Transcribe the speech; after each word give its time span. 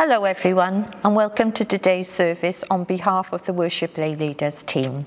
Hello, 0.00 0.22
everyone, 0.22 0.88
and 1.02 1.16
welcome 1.16 1.50
to 1.50 1.64
today's 1.64 2.08
service 2.08 2.62
on 2.70 2.84
behalf 2.84 3.32
of 3.32 3.44
the 3.46 3.52
Worship 3.52 3.98
Lay 3.98 4.14
Leaders 4.14 4.62
team. 4.62 5.04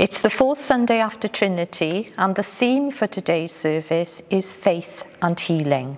It's 0.00 0.20
the 0.20 0.28
fourth 0.28 0.60
Sunday 0.60 0.98
after 0.98 1.28
Trinity, 1.28 2.12
and 2.18 2.34
the 2.34 2.42
theme 2.42 2.90
for 2.90 3.06
today's 3.06 3.52
service 3.52 4.20
is 4.28 4.50
faith 4.50 5.04
and 5.22 5.38
healing. 5.38 5.96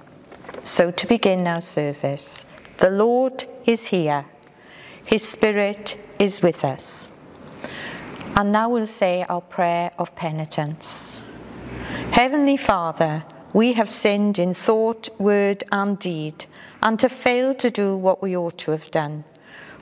So, 0.63 0.91
to 0.91 1.07
begin 1.07 1.47
our 1.47 1.63
service, 1.63 2.45
the 2.77 2.91
Lord 2.91 3.47
is 3.65 3.87
here, 3.87 4.27
His 5.07 5.27
Spirit 5.27 5.97
is 6.19 6.43
with 6.43 6.67
us. 6.67 7.13
And 8.37 8.53
now 8.53 8.69
we'll 8.69 8.87
say 8.87 9.25
our 9.27 9.41
prayer 9.41 9.91
of 9.99 10.15
penitence. 10.17 11.23
Heavenly 12.11 12.59
Father, 12.59 13.25
we 13.55 13.73
have 13.73 13.89
sinned 13.89 14.39
in 14.39 14.53
thought, 14.53 15.09
word, 15.19 15.65
and 15.73 15.99
deed, 15.99 16.45
and 16.83 16.99
to 16.99 17.09
fail 17.09 17.55
to 17.55 17.71
do 17.71 17.97
what 17.97 18.23
we 18.23 18.37
ought 18.37 18.59
to 18.59 18.73
have 18.73 18.91
done. 18.91 19.25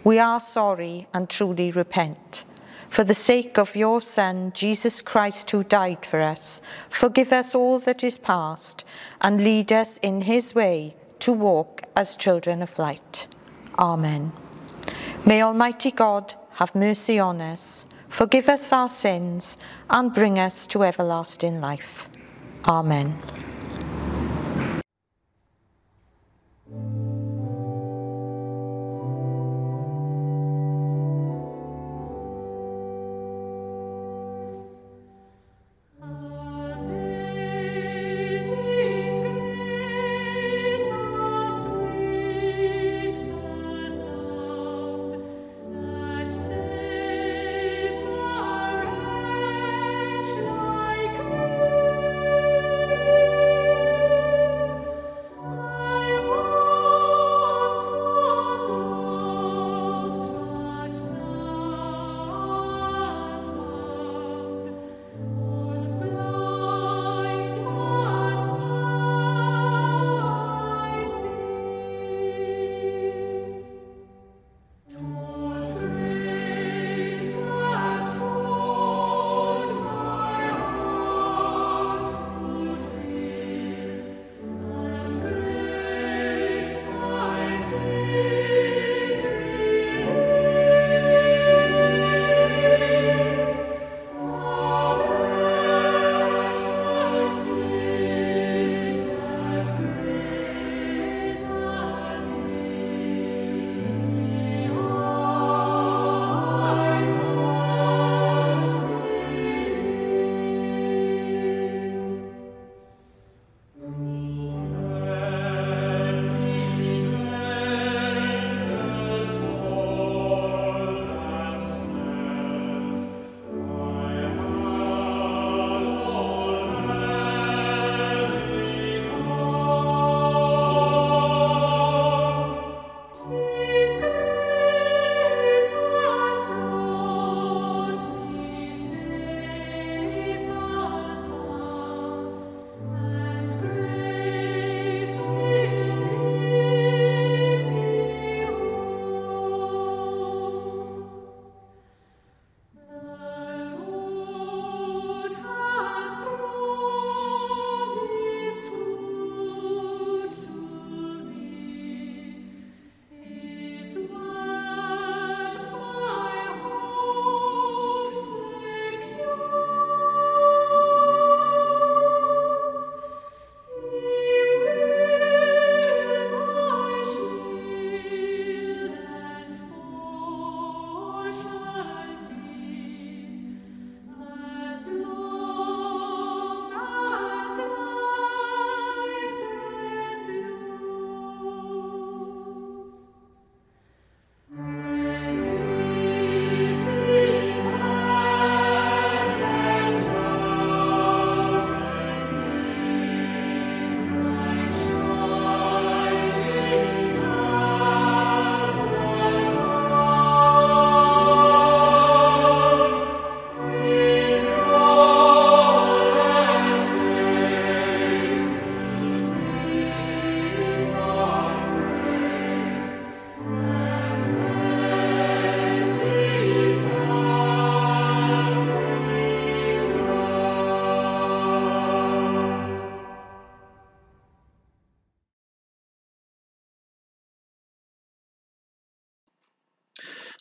We 0.05 0.19
are 0.19 0.41
sorry 0.41 1.07
and 1.13 1.29
truly 1.29 1.71
repent. 1.71 2.45
For 2.91 3.05
the 3.05 3.15
sake 3.15 3.57
of 3.57 3.77
your 3.77 4.01
Son, 4.01 4.53
Jesus 4.53 5.01
Christ, 5.01 5.51
who 5.51 5.63
died 5.63 6.05
for 6.05 6.21
us, 6.21 6.61
forgive 6.91 7.33
us 7.33 7.55
all 7.55 7.79
that 7.81 8.03
is 8.03 8.19
past, 8.19 8.85
and 9.21 9.45
lead 9.45 9.73
us 9.73 9.99
in 9.99 10.23
his 10.23 10.55
way 10.55 10.97
to 11.21 11.33
walk 11.33 11.83
as 11.95 12.17
children 12.17 12.63
of 12.63 12.79
light. 12.79 13.29
Amen. 13.79 14.33
May 15.25 15.41
Almighty 15.41 15.93
God 15.93 16.35
have 16.55 16.75
mercy 16.75 17.19
on 17.19 17.41
us, 17.41 17.85
forgive 18.09 18.49
us 18.49 18.73
our 18.73 18.89
sins, 18.89 19.57
and 19.89 20.13
bring 20.13 20.39
us 20.39 20.67
to 20.67 20.83
everlasting 20.83 21.61
life. 21.61 22.09
Amen. 22.67 23.17
Thank 26.71 26.95
you. 26.95 27.10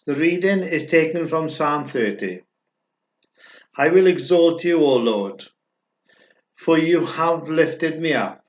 The 0.09 0.15
reading 0.15 0.63
is 0.63 0.87
taken 0.87 1.27
from 1.27 1.51
Psalm 1.51 1.85
30. 1.85 2.41
I 3.77 3.89
will 3.89 4.07
exalt 4.07 4.63
you, 4.63 4.79
O 4.79 4.95
Lord, 4.95 5.43
for 6.55 6.79
you 6.79 7.05
have 7.05 7.47
lifted 7.47 8.01
me 8.01 8.13
up. 8.13 8.43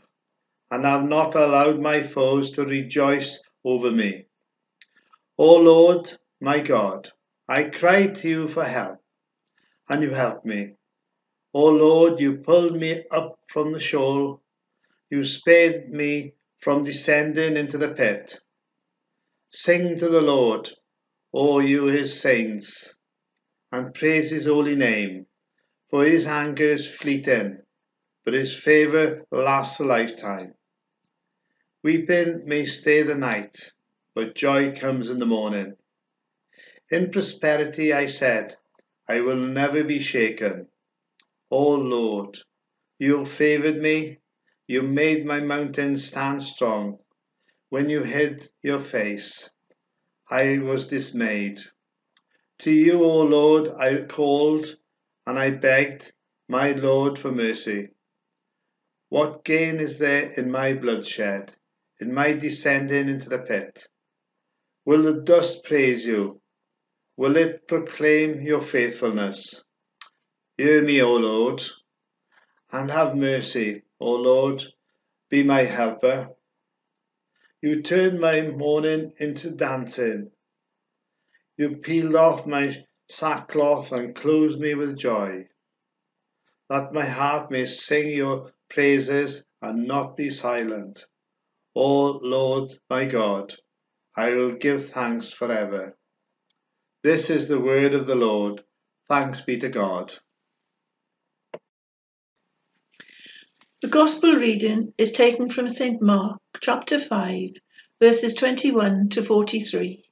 and 0.70 0.86
have 0.86 1.04
not 1.04 1.34
allowed 1.34 1.78
my 1.78 2.02
foes 2.02 2.52
to 2.52 2.64
rejoice 2.64 3.42
over 3.62 3.90
me. 3.90 4.24
O 5.36 5.56
Lord, 5.56 6.10
my 6.40 6.60
God, 6.60 7.10
I 7.46 7.64
cried 7.64 8.14
to 8.20 8.28
you 8.30 8.48
for 8.48 8.64
help, 8.64 9.00
and 9.86 10.02
you 10.02 10.12
helped 10.12 10.46
me. 10.46 10.76
O 11.52 11.66
Lord, 11.66 12.20
you 12.20 12.38
pulled 12.38 12.76
me 12.76 13.04
up 13.10 13.38
from 13.48 13.72
the 13.72 13.80
Sheol. 13.80 14.42
You 15.10 15.24
spared 15.24 15.90
me 15.90 16.32
from 16.58 16.84
descending 16.84 17.58
into 17.58 17.76
the 17.76 17.92
pit. 17.92 18.40
Sing 19.50 19.98
to 19.98 20.08
the 20.08 20.22
Lord, 20.22 20.70
O 21.32 21.60
you 21.60 21.84
his 21.84 22.20
saints, 22.20 22.96
and 23.70 23.94
praise 23.94 24.32
his 24.32 24.46
holy 24.46 24.74
name, 24.74 25.26
for 25.88 26.04
his 26.04 26.26
anger 26.26 26.64
is 26.64 26.92
fleeting, 26.92 27.62
but 28.24 28.34
his 28.34 28.58
favour 28.58 29.24
lasts 29.30 29.78
a 29.78 29.84
lifetime. 29.84 30.54
Weeping 31.84 32.42
may 32.46 32.64
stay 32.64 33.02
the 33.02 33.14
night, 33.14 33.72
but 34.12 34.34
joy 34.34 34.74
comes 34.74 35.08
in 35.08 35.20
the 35.20 35.24
morning. 35.26 35.76
In 36.90 37.12
prosperity 37.12 37.92
I 37.92 38.06
said, 38.06 38.56
I 39.08 39.20
will 39.20 39.36
never 39.36 39.84
be 39.84 40.00
shaken. 40.00 40.66
O 41.48 41.74
Lord, 41.76 42.38
you 42.98 43.24
favoured 43.24 43.78
me, 43.78 44.18
you 44.66 44.82
made 44.82 45.24
my 45.24 45.38
mountains 45.38 46.08
stand 46.08 46.42
strong. 46.42 46.98
When 47.68 47.88
you 47.88 48.02
hid 48.02 48.50
your 48.62 48.80
face, 48.80 49.48
I 50.30 50.58
was 50.58 50.86
dismayed. 50.86 51.60
To 52.60 52.70
you, 52.70 53.02
O 53.02 53.22
Lord, 53.22 53.68
I 53.68 54.04
called, 54.04 54.76
and 55.26 55.36
I 55.36 55.50
begged 55.50 56.12
my 56.48 56.70
Lord 56.70 57.18
for 57.18 57.32
mercy. 57.32 57.88
What 59.08 59.44
gain 59.44 59.80
is 59.80 59.98
there 59.98 60.30
in 60.32 60.52
my 60.52 60.74
bloodshed, 60.74 61.52
in 62.00 62.14
my 62.14 62.32
descending 62.34 63.08
into 63.08 63.28
the 63.28 63.40
pit? 63.40 63.88
Will 64.84 65.02
the 65.02 65.20
dust 65.22 65.64
praise 65.64 66.06
you? 66.06 66.40
Will 67.16 67.36
it 67.36 67.66
proclaim 67.66 68.40
your 68.40 68.60
faithfulness? 68.60 69.64
Hear 70.56 70.82
me, 70.82 71.02
O 71.02 71.16
Lord, 71.16 71.60
and 72.70 72.88
have 72.88 73.16
mercy, 73.16 73.82
O 73.98 74.12
Lord, 74.12 74.62
be 75.28 75.42
my 75.42 75.64
helper. 75.64 76.28
You 77.62 77.82
turned 77.82 78.20
my 78.20 78.40
mourning 78.40 79.12
into 79.18 79.50
dancing. 79.50 80.30
You 81.58 81.76
peeled 81.76 82.14
off 82.14 82.46
my 82.46 82.86
sackcloth 83.10 83.92
and 83.92 84.14
clothed 84.14 84.58
me 84.58 84.74
with 84.74 84.96
joy, 84.96 85.46
that 86.70 86.94
my 86.94 87.04
heart 87.04 87.50
may 87.50 87.66
sing 87.66 88.16
your 88.16 88.54
praises 88.70 89.44
and 89.60 89.86
not 89.86 90.16
be 90.16 90.30
silent. 90.30 91.04
O 91.74 92.12
Lord 92.22 92.70
my 92.88 93.04
God, 93.04 93.52
I 94.16 94.30
will 94.30 94.52
give 94.52 94.88
thanks 94.88 95.30
forever. 95.30 95.98
This 97.02 97.28
is 97.28 97.46
the 97.46 97.60
word 97.60 97.92
of 97.92 98.06
the 98.06 98.14
Lord. 98.14 98.64
Thanks 99.06 99.42
be 99.42 99.58
to 99.58 99.68
God. 99.68 100.14
The 103.82 103.88
Gospel 103.88 104.36
reading 104.36 104.94
is 104.96 105.12
taken 105.12 105.50
from 105.50 105.68
St. 105.68 106.00
Mark 106.00 106.40
chapter 106.62 106.98
5, 106.98 107.52
verses 108.00 108.34
21 108.34 109.08
to 109.08 109.22
43. 109.22 110.04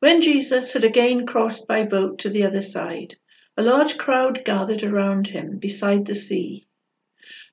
When 0.00 0.20
Jesus 0.20 0.74
had 0.74 0.84
again 0.84 1.24
crossed 1.24 1.66
by 1.66 1.84
boat 1.84 2.18
to 2.18 2.28
the 2.28 2.44
other 2.44 2.60
side, 2.60 3.16
a 3.56 3.62
large 3.62 3.96
crowd 3.96 4.44
gathered 4.44 4.82
around 4.82 5.28
him 5.28 5.56
beside 5.56 6.04
the 6.04 6.14
sea. 6.14 6.66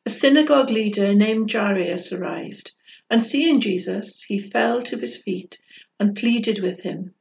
A 0.06 0.10
synagogue 0.10 0.70
leader 0.70 1.16
named 1.16 1.50
Jairus 1.50 2.12
arrived, 2.12 2.74
and 3.10 3.24
seeing 3.24 3.62
Jesus, 3.62 4.24
he 4.24 4.38
fell 4.38 4.82
to 4.82 4.98
his 4.98 5.16
feet 5.16 5.58
and 6.02 6.18
pleaded 6.18 6.60
with 6.60 6.82
him, 6.82 7.14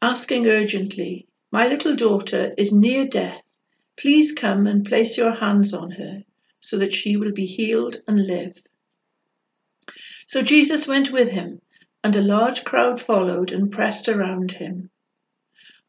asking 0.00 0.46
urgently, 0.46 1.26
My 1.50 1.66
little 1.66 1.96
daughter 1.96 2.54
is 2.56 2.72
near 2.72 3.08
death. 3.08 3.42
Please 3.96 4.30
come 4.30 4.68
and 4.68 4.86
place 4.86 5.18
your 5.18 5.32
hands 5.32 5.74
on 5.74 5.90
her 5.90 6.22
so 6.60 6.78
that 6.78 6.92
she 6.92 7.16
will 7.16 7.32
be 7.32 7.46
healed 7.46 8.02
and 8.06 8.28
live. 8.28 8.62
So 10.32 10.42
Jesus 10.42 10.86
went 10.86 11.10
with 11.10 11.30
him, 11.30 11.60
and 12.04 12.14
a 12.14 12.22
large 12.22 12.62
crowd 12.62 13.00
followed 13.00 13.50
and 13.50 13.72
pressed 13.72 14.08
around 14.08 14.52
him. 14.52 14.88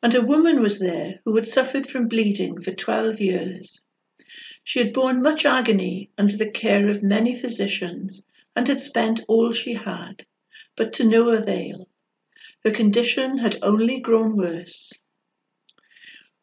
And 0.01 0.15
a 0.15 0.23
woman 0.23 0.63
was 0.63 0.79
there 0.79 1.19
who 1.23 1.35
had 1.35 1.47
suffered 1.47 1.85
from 1.85 2.07
bleeding 2.07 2.59
for 2.59 2.71
twelve 2.71 3.21
years. 3.21 3.83
She 4.63 4.79
had 4.79 4.93
borne 4.93 5.21
much 5.21 5.45
agony 5.45 6.09
under 6.17 6.35
the 6.37 6.49
care 6.49 6.89
of 6.89 7.03
many 7.03 7.37
physicians 7.37 8.25
and 8.55 8.67
had 8.67 8.81
spent 8.81 9.21
all 9.27 9.51
she 9.51 9.75
had, 9.75 10.25
but 10.75 10.91
to 10.93 11.03
no 11.03 11.29
avail. 11.29 11.87
Her 12.63 12.71
condition 12.71 13.37
had 13.37 13.59
only 13.61 13.99
grown 13.99 14.35
worse. 14.35 14.91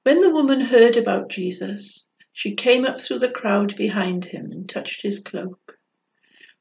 When 0.05 0.21
the 0.21 0.31
woman 0.31 0.61
heard 0.61 0.97
about 0.97 1.31
Jesus, 1.31 2.07
she 2.33 2.55
came 2.55 2.85
up 2.85 3.01
through 3.01 3.19
the 3.19 3.29
crowd 3.29 3.75
behind 3.75 4.27
him 4.27 4.53
and 4.53 4.69
touched 4.69 5.03
his 5.03 5.19
cloak. 5.19 5.78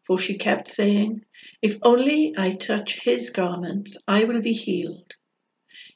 For 0.08 0.18
she 0.18 0.38
kept 0.38 0.70
saying, 0.70 1.20
If 1.62 1.80
only 1.82 2.34
I 2.38 2.54
touch 2.54 3.02
his 3.02 3.30
garments, 3.30 3.98
I 4.08 4.24
will 4.24 4.42
be 4.42 4.54
healed. 4.54 5.18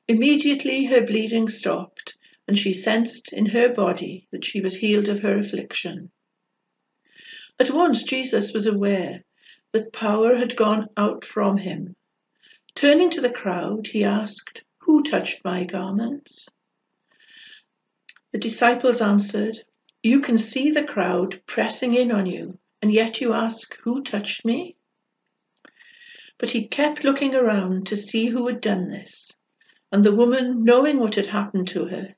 Immediately 0.05 0.83
her 0.87 1.05
bleeding 1.05 1.47
stopped, 1.47 2.17
and 2.45 2.59
she 2.59 2.73
sensed 2.73 3.31
in 3.31 3.45
her 3.45 3.73
body 3.73 4.27
that 4.31 4.43
she 4.43 4.59
was 4.59 4.75
healed 4.75 5.07
of 5.07 5.21
her 5.21 5.37
affliction. 5.37 6.11
At 7.57 7.71
once 7.71 8.03
Jesus 8.03 8.51
was 8.53 8.67
aware 8.67 9.23
that 9.71 9.93
power 9.93 10.35
had 10.35 10.57
gone 10.57 10.89
out 10.97 11.23
from 11.23 11.59
him. 11.59 11.95
Turning 12.75 13.11
to 13.11 13.21
the 13.21 13.29
crowd, 13.29 13.87
he 13.87 14.03
asked, 14.03 14.65
Who 14.79 15.03
touched 15.03 15.45
my 15.45 15.63
garments? 15.63 16.49
The 18.33 18.39
disciples 18.39 18.99
answered, 19.01 19.59
You 20.03 20.19
can 20.19 20.37
see 20.37 20.69
the 20.69 20.83
crowd 20.83 21.41
pressing 21.45 21.93
in 21.93 22.11
on 22.11 22.25
you, 22.25 22.59
and 22.81 22.91
yet 22.91 23.21
you 23.21 23.33
ask, 23.33 23.77
Who 23.83 24.03
touched 24.03 24.43
me? 24.43 24.75
But 26.37 26.51
he 26.51 26.67
kept 26.67 27.03
looking 27.03 27.35
around 27.35 27.85
to 27.87 27.95
see 27.95 28.27
who 28.27 28.47
had 28.47 28.61
done 28.61 28.89
this. 28.89 29.31
And 29.91 30.03
the 30.03 30.15
woman, 30.15 30.63
knowing 30.63 30.99
what 30.99 31.15
had 31.15 31.27
happened 31.27 31.67
to 31.69 31.85
her, 31.85 32.15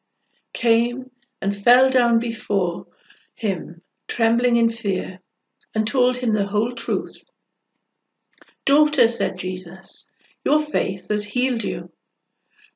came 0.53 1.11
and 1.41 1.55
fell 1.55 1.89
down 1.89 2.19
before 2.19 2.87
him, 3.35 3.81
trembling 4.07 4.57
in 4.57 4.69
fear, 4.69 5.19
and 5.75 5.85
told 5.85 6.17
him 6.17 6.33
the 6.33 6.47
whole 6.47 6.73
truth. 6.73 7.23
Daughter, 8.65 9.07
said 9.09 9.37
Jesus, 9.37 10.05
your 10.45 10.63
faith 10.63 11.07
has 11.09 11.25
healed 11.25 11.63
you. 11.63 11.91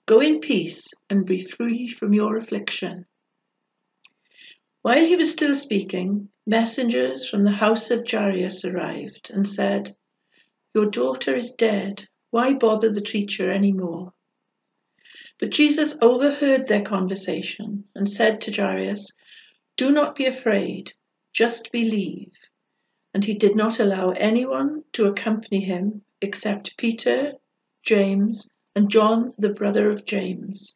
Go 0.06 0.20
in 0.20 0.42
peace 0.42 0.88
and 1.10 1.26
be 1.26 1.42
free 1.42 1.88
from 1.88 2.14
your 2.14 2.38
affliction. 2.38 3.06
While 4.84 5.06
he 5.06 5.16
was 5.16 5.32
still 5.32 5.56
speaking, 5.56 6.30
messengers 6.46 7.28
from 7.28 7.44
the 7.44 7.52
house 7.52 7.90
of 7.90 8.08
Jairus 8.08 8.64
arrived 8.64 9.32
and 9.32 9.48
said, 9.48 9.96
Your 10.76 10.86
daughter 10.86 11.36
is 11.36 11.54
dead. 11.54 12.08
Why 12.30 12.54
bother 12.54 12.90
the 12.90 13.02
teacher 13.02 13.52
any 13.52 13.72
more? 13.72 14.14
But 15.40 15.50
Jesus 15.50 15.98
overheard 16.02 16.68
their 16.68 16.84
conversation 16.84 17.86
and 17.96 18.10
said 18.10 18.40
to 18.42 18.52
Jairus, 18.52 19.12
Do 19.78 19.92
not 19.92 20.16
be 20.16 20.26
afraid, 20.26 20.94
just 21.34 21.72
believe. 21.72 22.34
And 23.14 23.26
he 23.26 23.34
did 23.34 23.56
not 23.56 23.80
allow 23.80 24.12
anyone 24.12 24.84
to 24.94 25.08
accompany 25.08 25.62
him 25.62 26.04
except 26.22 26.78
Peter, 26.78 27.34
James, 27.82 28.50
and 28.76 28.92
John, 28.92 29.34
the 29.40 29.54
brother 29.54 29.90
of 29.90 30.06
James. 30.06 30.76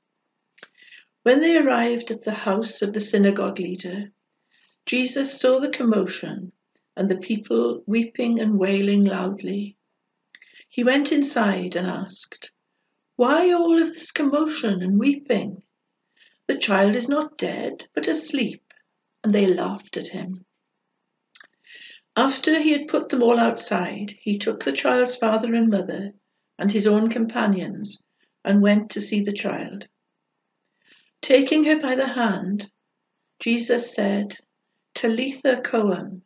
When 1.24 1.42
they 1.42 1.56
arrived 1.56 2.10
at 2.10 2.24
the 2.24 2.34
house 2.34 2.82
of 2.82 2.94
the 2.94 3.02
synagogue 3.02 3.60
leader, 3.60 4.12
Jesus 4.88 5.40
saw 5.40 5.60
the 5.60 5.70
commotion 5.70 6.52
and 6.98 7.10
the 7.10 7.18
people 7.18 7.84
weeping 7.86 8.40
and 8.40 8.58
wailing 8.58 9.04
loudly. 9.04 9.78
He 10.68 10.84
went 10.84 11.12
inside 11.12 11.76
and 11.76 11.86
asked, 11.86 12.50
Why 13.18 13.52
all 13.52 13.80
of 13.80 13.94
this 13.94 14.10
commotion 14.10 14.82
and 14.82 14.98
weeping? 14.98 15.62
The 16.48 16.58
child 16.58 16.96
is 16.96 17.08
not 17.08 17.38
dead, 17.38 17.88
but 17.94 18.08
asleep. 18.08 18.74
And 19.24 19.32
they 19.32 19.46
laughed 19.46 19.98
at 19.98 20.08
him. 20.08 20.44
After 22.16 22.60
he 22.60 22.72
had 22.72 22.88
put 22.88 23.10
them 23.10 23.22
all 23.22 23.38
outside, 23.38 24.18
he 24.20 24.40
took 24.40 24.64
the 24.64 24.72
child's 24.72 25.16
father 25.16 25.54
and 25.54 25.70
mother 25.70 26.14
and 26.58 26.72
his 26.72 26.88
own 26.88 27.10
companions 27.10 28.02
and 28.44 28.64
went 28.64 28.90
to 28.92 29.02
see 29.02 29.22
the 29.22 29.32
child. 29.32 29.88
Taking 31.22 31.66
her 31.66 31.80
by 31.80 31.96
the 31.96 32.08
hand, 32.08 32.72
Jesus 33.40 33.94
said, 33.94 34.38
Talitha 34.96 35.62
koum, 35.64 36.24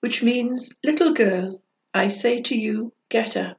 which 0.00 0.22
means, 0.22 0.72
Little 0.84 1.14
girl, 1.14 1.62
I 1.94 2.08
say 2.08 2.42
to 2.42 2.56
you, 2.56 2.92
get 3.08 3.36
up. 3.36 3.58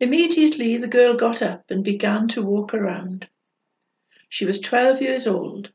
Immediately 0.00 0.78
the 0.78 0.86
girl 0.86 1.14
got 1.14 1.42
up 1.42 1.70
and 1.70 1.82
began 1.82 2.28
to 2.28 2.42
walk 2.42 2.72
around. 2.72 3.28
She 4.28 4.44
was 4.44 4.60
twelve 4.60 5.02
years 5.02 5.26
old, 5.26 5.72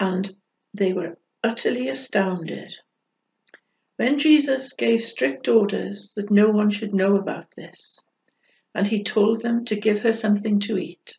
and 0.00 0.34
they 0.72 0.92
were 0.92 1.18
utterly 1.44 1.88
astounded. 1.88 2.74
When 3.96 4.18
Jesus 4.18 4.72
gave 4.72 5.04
strict 5.04 5.46
orders 5.46 6.12
that 6.16 6.30
no 6.30 6.50
one 6.50 6.70
should 6.70 6.92
know 6.92 7.16
about 7.16 7.52
this, 7.56 8.00
and 8.74 8.88
he 8.88 9.04
told 9.04 9.42
them 9.42 9.64
to 9.66 9.76
give 9.76 10.00
her 10.00 10.12
something 10.12 10.58
to 10.60 10.78
eat. 10.78 11.18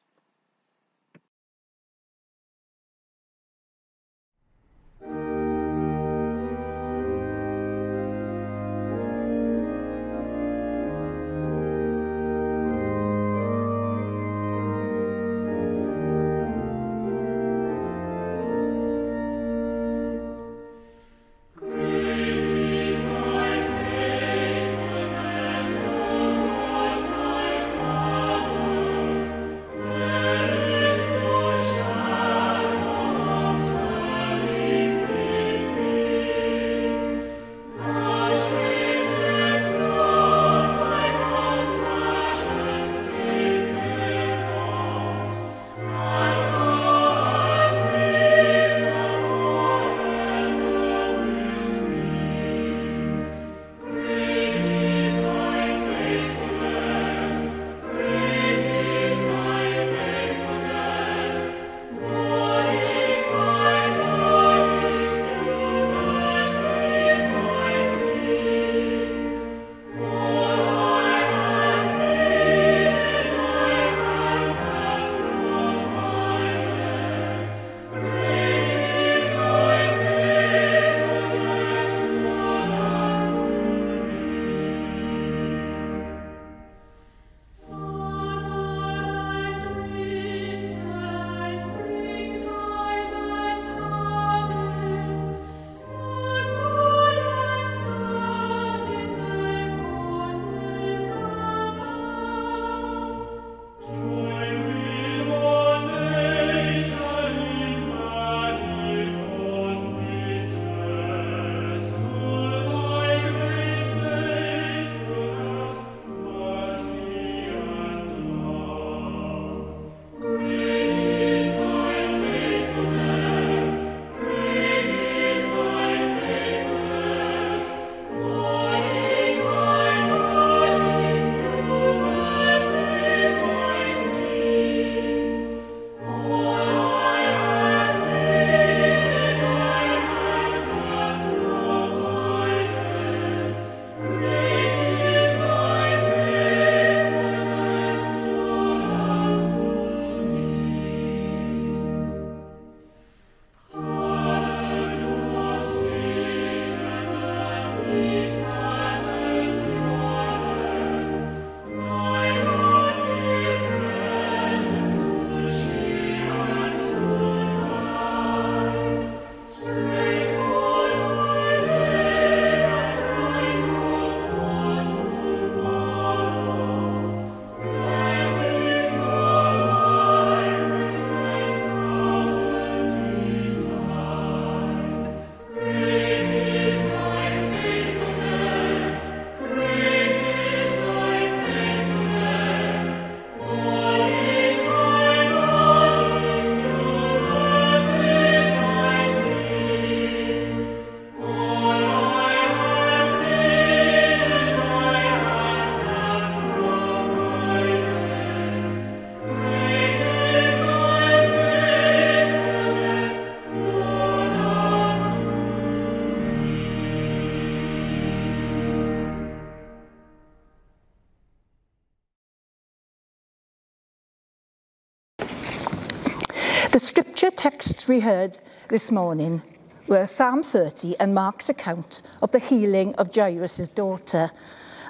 texts 227.41 227.87
we 227.87 228.01
heard 228.01 228.37
this 228.67 228.91
morning 228.91 229.41
were 229.87 230.05
Psalm 230.05 230.43
30 230.43 230.99
and 230.99 231.15
Mark's 231.15 231.49
account 231.49 232.03
of 232.21 232.31
the 232.31 232.37
healing 232.37 232.93
of 232.97 233.09
Jairus' 233.15 233.67
daughter 233.67 234.29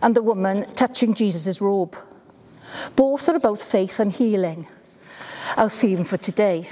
and 0.02 0.13
the 0.13 0.21
woman 0.21 0.65
touching 0.75 1.13
Jesus' 1.13 1.62
robe. 1.62 1.95
Both 2.97 3.30
are 3.30 3.38
about 3.38 3.62
faith 3.62 4.02
and 4.02 4.12
healing, 4.12 4.67
our 5.56 5.69
theme 5.69 6.04
for 6.04 6.17
today. 6.17 6.67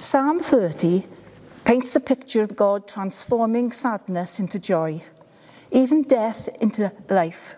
Psalm 0.00 0.40
30 0.40 1.06
paints 1.64 1.92
the 1.92 2.00
picture 2.00 2.42
of 2.42 2.56
God 2.56 2.88
transforming 2.88 3.70
sadness 3.70 4.40
into 4.40 4.58
joy, 4.58 5.04
even 5.70 6.02
death 6.02 6.48
into 6.60 6.90
life. 7.08 7.54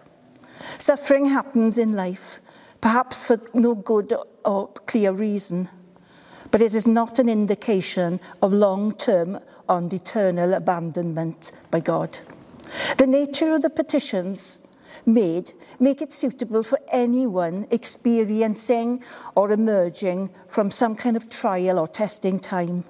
Suffering 0.77 1.31
happens 1.31 1.79
in 1.79 1.95
life, 1.95 2.41
perhaps 2.83 3.25
for 3.25 3.41
no 3.55 3.75
good 3.75 4.13
or 4.45 4.69
clear 4.69 5.13
reason. 5.13 5.71
But 6.55 6.63
it 6.63 6.73
is 6.73 6.87
not 6.87 7.19
an 7.19 7.29
indication 7.29 8.21
of 8.41 8.53
long-term 8.53 9.41
and 9.69 9.93
eternal 9.93 10.55
abandonment 10.55 11.51
by 11.73 11.81
God. 11.81 12.17
The 12.97 13.09
nature 13.09 13.55
of 13.55 13.63
the 13.63 13.71
petitions 13.71 14.61
made 15.05 15.51
make 15.81 16.01
it 16.01 16.13
suitable 16.13 16.63
for 16.63 16.79
anyone 16.93 17.67
experiencing 17.73 19.03
or 19.35 19.51
emerging 19.51 20.31
from 20.49 20.71
some 20.71 20.95
kind 20.95 21.17
of 21.17 21.29
trial 21.29 21.77
or 21.77 21.89
testing 21.89 22.39
time, 22.39 22.85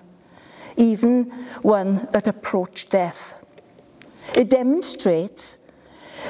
even 0.76 1.30
one 1.62 2.06
that 2.12 2.26
approached 2.26 2.90
death. 2.90 3.42
It 4.34 4.50
demonstrates 4.50 5.56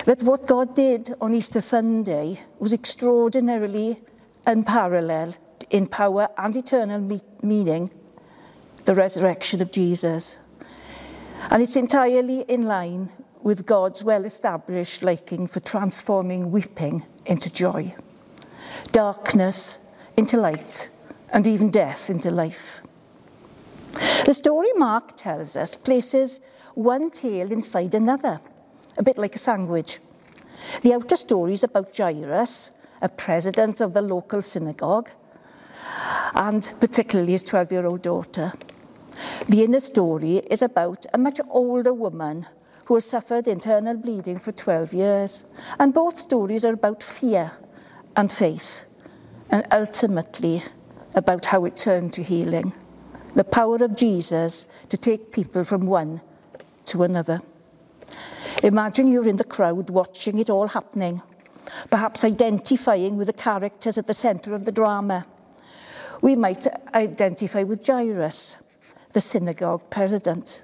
that 0.05 0.23
what 0.23 0.47
God 0.47 0.73
did 0.73 1.17
on 1.21 1.35
Easter 1.35 1.61
Sunday 1.61 2.43
was 2.61 2.73
extraordinarily 2.73 4.01
unparalleled 4.47 5.37
in 5.75 5.89
power 5.89 6.29
and 6.39 6.55
eternal 6.55 7.01
me 7.01 7.19
meaning, 7.43 7.91
the 8.85 8.95
resurrection 8.95 9.61
of 9.61 9.73
Jesus. 9.73 10.39
And 11.51 11.61
it's 11.61 11.75
entirely 11.75 12.43
in 12.43 12.63
line 12.63 13.11
with 13.43 13.67
God's 13.67 14.05
well 14.05 14.25
established 14.25 15.03
liking 15.03 15.49
for 15.49 15.59
transforming 15.59 16.53
weeping 16.53 17.05
into 17.27 17.51
joy, 17.51 17.93
darkness 18.93 19.81
into 20.17 20.37
light, 20.37 20.91
and 21.33 21.45
even 21.45 21.73
death 21.73 22.09
into 22.09 22.31
life. 22.31 22.81
The 24.27 24.35
story 24.35 24.73
Mark 24.77 25.17
tells 25.17 25.57
us 25.57 25.75
places 25.75 26.39
one 26.75 27.11
tale 27.11 27.51
inside 27.51 27.95
another, 27.95 28.41
a 28.97 29.03
bit 29.03 29.19
like 29.19 29.35
a 29.35 29.41
sandwich. 29.41 29.99
The 30.83 30.95
outer 30.95 31.17
story 31.17 31.55
is 31.55 31.65
about 31.65 31.97
Jairus, 31.97 32.71
a 33.03 33.09
president 33.09 33.81
of 33.81 33.93
the 33.93 34.03
local 34.03 34.41
synagogue, 34.41 35.11
and 36.35 36.73
particularly 36.81 37.33
his 37.33 37.45
12 37.45 37.73
year 37.73 37.87
old 37.87 38.03
daughter. 38.03 38.53
The 39.49 39.63
inner 39.63 39.81
story 39.81 40.39
is 40.51 40.63
about 40.63 41.07
a 41.13 41.19
much 41.19 41.41
older 41.51 41.93
woman 41.93 42.47
who 42.87 42.95
has 42.95 43.05
suffered 43.05 43.49
internal 43.49 43.97
bleeding 43.97 44.39
for 44.39 44.53
12 44.53 44.93
years. 44.93 45.45
And 45.79 45.95
both 45.95 46.19
stories 46.19 46.65
are 46.65 46.75
about 46.75 47.03
fear 47.03 47.53
and 48.17 48.31
faith, 48.31 48.85
and 49.51 49.67
ultimately 49.73 50.63
about 51.15 51.47
how 51.47 51.65
it 51.65 51.77
turned 51.77 52.13
to 52.15 52.23
healing. 52.23 52.73
The 53.35 53.45
power 53.45 53.77
of 53.77 53.97
Jesus 53.97 54.67
to 54.89 54.97
take 54.97 55.33
people 55.33 55.65
from 55.65 55.87
one 55.87 56.21
to 56.87 57.03
another. 57.03 57.41
Imagine 58.63 59.09
you're 59.09 59.29
in 59.29 59.37
the 59.37 59.45
crowd 59.45 59.91
watching 59.91 60.39
it 60.39 60.49
all 60.49 60.69
happening, 60.69 61.23
perhaps 61.91 62.25
identifying 62.25 63.17
with 63.17 63.27
the 63.27 63.33
characters 63.33 63.99
at 63.99 64.07
the 64.07 64.15
centre 64.15 64.55
of 64.55 64.65
the 64.65 64.73
drama. 64.73 65.27
We 66.25 66.37
might 66.37 66.67
identify 66.95 67.65
with 67.65 67.87
Jairus, 67.87 68.57
the 69.13 69.21
synagogue 69.21 69.91
president. 69.91 70.63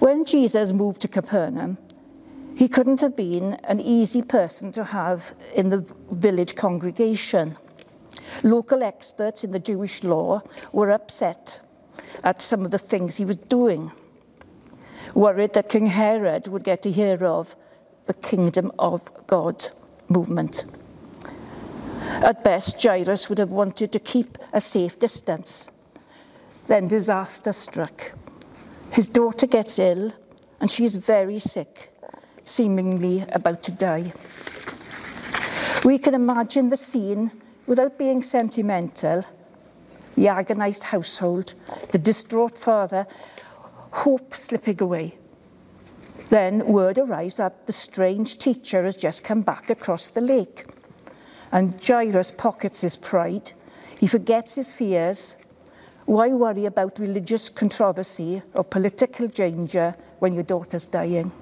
When 0.00 0.24
Jesus 0.24 0.72
moved 0.72 1.00
to 1.02 1.06
Capernaum, 1.06 1.78
he 2.56 2.66
couldn't 2.66 2.98
have 2.98 3.14
been 3.14 3.52
an 3.68 3.78
easy 3.78 4.20
person 4.20 4.72
to 4.72 4.82
have 4.82 5.32
in 5.54 5.68
the 5.68 5.86
village 6.10 6.56
congregation. 6.56 7.56
Local 8.42 8.82
experts 8.82 9.44
in 9.44 9.52
the 9.52 9.60
Jewish 9.60 10.02
law 10.02 10.42
were 10.72 10.90
upset 10.90 11.60
at 12.24 12.42
some 12.42 12.64
of 12.64 12.72
the 12.72 12.78
things 12.78 13.18
he 13.18 13.24
was 13.24 13.36
doing, 13.36 13.92
worried 15.14 15.52
that 15.52 15.68
King 15.68 15.86
Herod 15.86 16.48
would 16.48 16.64
get 16.64 16.82
to 16.82 16.90
hear 16.90 17.24
of 17.24 17.54
the 18.06 18.14
kingdom 18.14 18.72
of 18.80 19.08
God 19.28 19.70
movement. 20.08 20.64
At 22.22 22.44
best, 22.44 22.82
Jairus 22.82 23.28
would 23.28 23.38
have 23.38 23.50
wanted 23.50 23.92
to 23.92 23.98
keep 23.98 24.38
a 24.52 24.60
safe 24.60 24.98
distance. 24.98 25.70
Then 26.66 26.86
disaster 26.86 27.52
struck. 27.52 28.12
His 28.92 29.08
daughter 29.08 29.46
gets 29.46 29.78
ill 29.78 30.12
and 30.60 30.70
she 30.70 30.84
is 30.84 30.96
very 30.96 31.38
sick, 31.38 31.92
seemingly 32.44 33.24
about 33.32 33.62
to 33.64 33.72
die. 33.72 34.12
We 35.84 35.98
can 35.98 36.14
imagine 36.14 36.68
the 36.68 36.76
scene 36.76 37.32
without 37.66 37.98
being 37.98 38.22
sentimental 38.22 39.24
the 40.16 40.28
agonized 40.28 40.84
household, 40.84 41.54
the 41.90 41.98
distraught 41.98 42.56
father, 42.56 43.06
hope 43.90 44.34
slipping 44.34 44.80
away. 44.80 45.16
Then 46.30 46.66
word 46.66 46.98
arrives 46.98 47.36
that 47.36 47.66
the 47.66 47.72
strange 47.72 48.38
teacher 48.38 48.84
has 48.84 48.96
just 48.96 49.24
come 49.24 49.42
back 49.42 49.70
across 49.70 50.08
the 50.08 50.20
lake. 50.20 50.66
And 51.54 51.82
Jairus 51.82 52.32
pockets 52.32 52.82
his 52.82 52.96
pride. 52.96 53.52
He 53.98 54.06
forgets 54.06 54.56
his 54.56 54.74
fears 54.74 55.38
why 56.06 56.28
worry 56.28 56.66
about 56.66 56.98
religious 56.98 57.48
controversy 57.48 58.42
or 58.52 58.62
political 58.62 59.26
danger 59.26 59.94
when 60.18 60.34
your 60.34 60.42
daughter's 60.42 60.86
dying? 60.86 61.32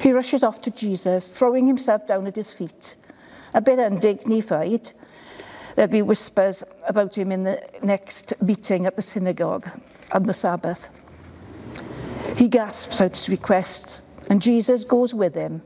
He 0.00 0.12
rushes 0.12 0.42
off 0.42 0.62
to 0.62 0.70
Jesus, 0.70 1.36
throwing 1.36 1.66
himself 1.66 2.06
down 2.06 2.26
at 2.26 2.36
his 2.36 2.54
feet. 2.54 2.96
A 3.52 3.60
bit 3.60 3.78
undignified, 3.78 4.92
there'll 5.76 5.90
be 5.90 6.00
whispers 6.00 6.64
about 6.88 7.16
him 7.16 7.30
in 7.30 7.42
the 7.42 7.62
next 7.82 8.32
meeting 8.40 8.86
at 8.86 8.96
the 8.96 9.02
synagogue 9.02 9.68
on 10.12 10.22
the 10.22 10.32
Sabbath. 10.32 10.88
He 12.38 12.48
gasps 12.48 13.02
out 13.02 13.10
his 13.10 13.28
request, 13.28 14.00
and 14.30 14.40
Jesus 14.40 14.84
goes 14.84 15.12
with 15.12 15.34
him, 15.34 15.60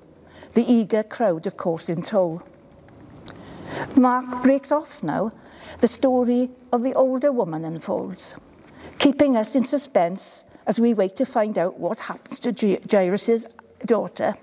the 0.55 0.65
eager 0.65 1.05
crowd, 1.05 1.47
of 1.47 1.57
course, 1.57 1.89
in 1.89 2.03
tow. 2.03 2.43
Mark 3.97 4.43
breaks 4.43 4.73
off 4.73 5.03
now 5.03 5.33
the 5.81 5.89
story 5.89 6.51
of 6.73 6.83
the 6.83 6.95
older 6.95 7.33
woman 7.33 7.65
unfolds, 7.65 8.37
keeping 8.99 9.37
us 9.37 9.55
in 9.57 9.65
suspense 9.65 10.45
as 10.67 10.81
we 10.81 10.95
wait 10.95 11.17
to 11.17 11.25
find 11.25 11.59
out 11.59 11.79
what 11.79 12.01
happens 12.01 12.39
to 12.41 12.79
Jairus' 12.91 13.47
daughter. 13.85 14.35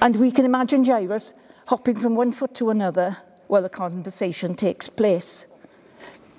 And 0.00 0.16
we 0.16 0.30
can 0.30 0.44
imagine 0.44 0.84
Jairus 0.84 1.32
hopping 1.66 1.96
from 1.96 2.14
one 2.14 2.32
foot 2.32 2.54
to 2.54 2.70
another 2.70 3.18
while 3.48 3.62
the 3.62 3.68
conversation 3.68 4.54
takes 4.54 4.88
place. 4.88 5.46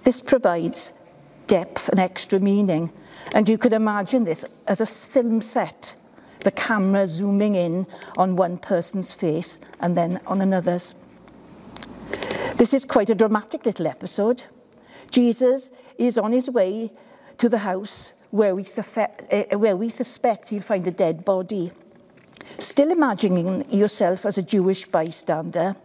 This 0.03 0.19
provides 0.19 0.93
depth 1.47 1.89
and 1.89 1.99
extra 1.99 2.39
meaning, 2.39 2.91
and 3.33 3.47
you 3.47 3.57
could 3.57 3.73
imagine 3.73 4.23
this 4.23 4.45
as 4.67 4.81
a 4.81 4.85
film 4.85 5.41
set, 5.41 5.95
the 6.43 6.51
camera 6.51 7.05
zooming 7.05 7.55
in 7.55 7.85
on 8.17 8.35
one 8.35 8.57
person's 8.57 9.13
face 9.13 9.59
and 9.79 9.97
then 9.97 10.19
on 10.25 10.41
another's. 10.41 10.95
This 12.55 12.73
is 12.73 12.85
quite 12.85 13.09
a 13.09 13.15
dramatic 13.15 13.65
little 13.65 13.87
episode. 13.87 14.43
Jesus 15.09 15.69
is 15.97 16.17
on 16.17 16.31
his 16.31 16.49
way 16.49 16.91
to 17.37 17.49
the 17.49 17.59
house 17.59 18.13
where 18.29 18.55
we, 18.55 18.65
uh, 18.95 19.57
where 19.57 19.75
we 19.75 19.89
suspect 19.89 20.49
he'll 20.49 20.61
find 20.61 20.87
a 20.87 20.91
dead 20.91 21.25
body. 21.25 21.71
Still 22.59 22.91
imagining 22.91 23.69
yourself 23.69 24.25
as 24.25 24.37
a 24.37 24.41
Jewish 24.43 24.85
bystander, 24.85 25.75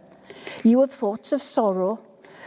you 0.63 0.81
have 0.81 0.91
thoughts 0.91 1.31
of 1.31 1.41
sorrow 1.41 1.99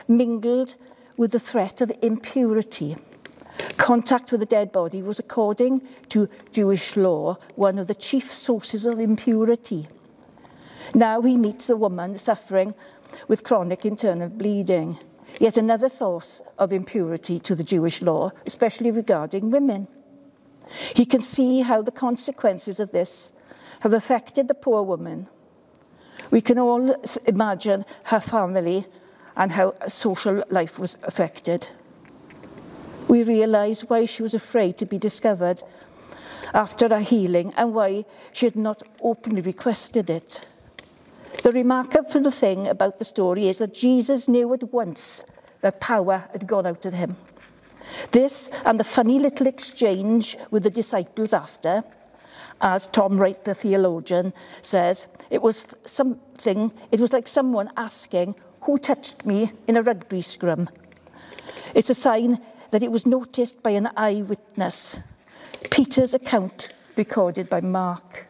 mingled 0.06 0.74
with 1.16 1.32
the 1.32 1.40
threat 1.40 1.80
of 1.80 1.90
impurity. 2.02 2.96
Contact 3.76 4.32
with 4.32 4.42
a 4.42 4.46
dead 4.46 4.72
body 4.72 5.02
was, 5.02 5.18
according 5.18 5.82
to 6.08 6.28
Jewish 6.52 6.96
law, 6.96 7.36
one 7.56 7.78
of 7.78 7.88
the 7.88 7.94
chief 7.94 8.30
sources 8.32 8.86
of 8.86 9.00
impurity. 9.00 9.88
Now 10.94 11.22
he 11.22 11.36
meets 11.36 11.66
the 11.66 11.76
woman 11.76 12.18
suffering 12.18 12.74
with 13.30 13.44
chronic 13.44 13.86
internal 13.86 14.28
bleeding, 14.28 14.98
yet 15.38 15.56
another 15.56 15.88
source 15.88 16.42
of 16.58 16.72
impurity 16.72 17.38
to 17.38 17.54
the 17.54 17.62
Jewish 17.62 18.02
law, 18.02 18.32
especially 18.44 18.90
regarding 18.90 19.52
women. 19.52 19.86
He 20.96 21.06
can 21.06 21.20
see 21.20 21.60
how 21.60 21.80
the 21.80 21.92
consequences 21.92 22.80
of 22.80 22.90
this 22.90 23.30
have 23.82 23.92
affected 23.92 24.48
the 24.48 24.54
poor 24.54 24.82
woman. 24.82 25.28
We 26.32 26.40
can 26.40 26.58
all 26.58 26.96
imagine 27.24 27.84
her 28.06 28.18
family 28.18 28.86
and 29.36 29.52
how 29.52 29.74
social 29.86 30.42
life 30.50 30.80
was 30.80 30.98
affected. 31.04 31.68
We 33.06 33.22
realise 33.22 33.82
why 33.82 34.06
she 34.06 34.24
was 34.24 34.34
afraid 34.34 34.76
to 34.78 34.86
be 34.86 34.98
discovered 34.98 35.62
after 36.52 36.88
her 36.88 36.98
healing 36.98 37.52
and 37.56 37.74
why 37.74 38.06
she 38.32 38.46
had 38.46 38.56
not 38.56 38.82
openly 39.00 39.40
requested 39.40 40.10
it. 40.10 40.48
The 41.42 41.52
remarkable 41.52 42.30
thing 42.30 42.68
about 42.68 42.98
the 42.98 43.04
story 43.04 43.48
is 43.48 43.58
that 43.58 43.74
Jesus 43.74 44.28
knew 44.28 44.52
at 44.52 44.72
once 44.72 45.24
that 45.62 45.80
power 45.80 46.28
had 46.32 46.46
gone 46.46 46.66
out 46.66 46.84
of 46.84 46.94
him. 46.94 47.16
This 48.12 48.50
and 48.64 48.78
the 48.78 48.84
funny 48.84 49.18
little 49.18 49.46
exchange 49.46 50.36
with 50.50 50.62
the 50.62 50.70
disciples 50.70 51.32
after, 51.32 51.82
as 52.60 52.86
Tom 52.86 53.18
Wright, 53.18 53.42
the 53.44 53.54
theologian, 53.54 54.32
says, 54.62 55.06
it 55.30 55.42
was 55.42 55.74
something, 55.86 56.72
it 56.92 57.00
was 57.00 57.12
like 57.12 57.26
someone 57.26 57.70
asking, 57.76 58.34
who 58.62 58.76
touched 58.78 59.24
me 59.24 59.52
in 59.66 59.76
a 59.76 59.82
rugby 59.82 60.20
scrum? 60.20 60.68
It's 61.74 61.90
a 61.90 61.94
sign 61.94 62.38
that 62.70 62.82
it 62.82 62.92
was 62.92 63.06
noticed 63.06 63.62
by 63.62 63.70
an 63.70 63.88
eyewitness. 63.96 64.98
Peter's 65.70 66.14
account 66.14 66.74
recorded 66.96 67.48
by 67.48 67.60
Mark. 67.60 68.29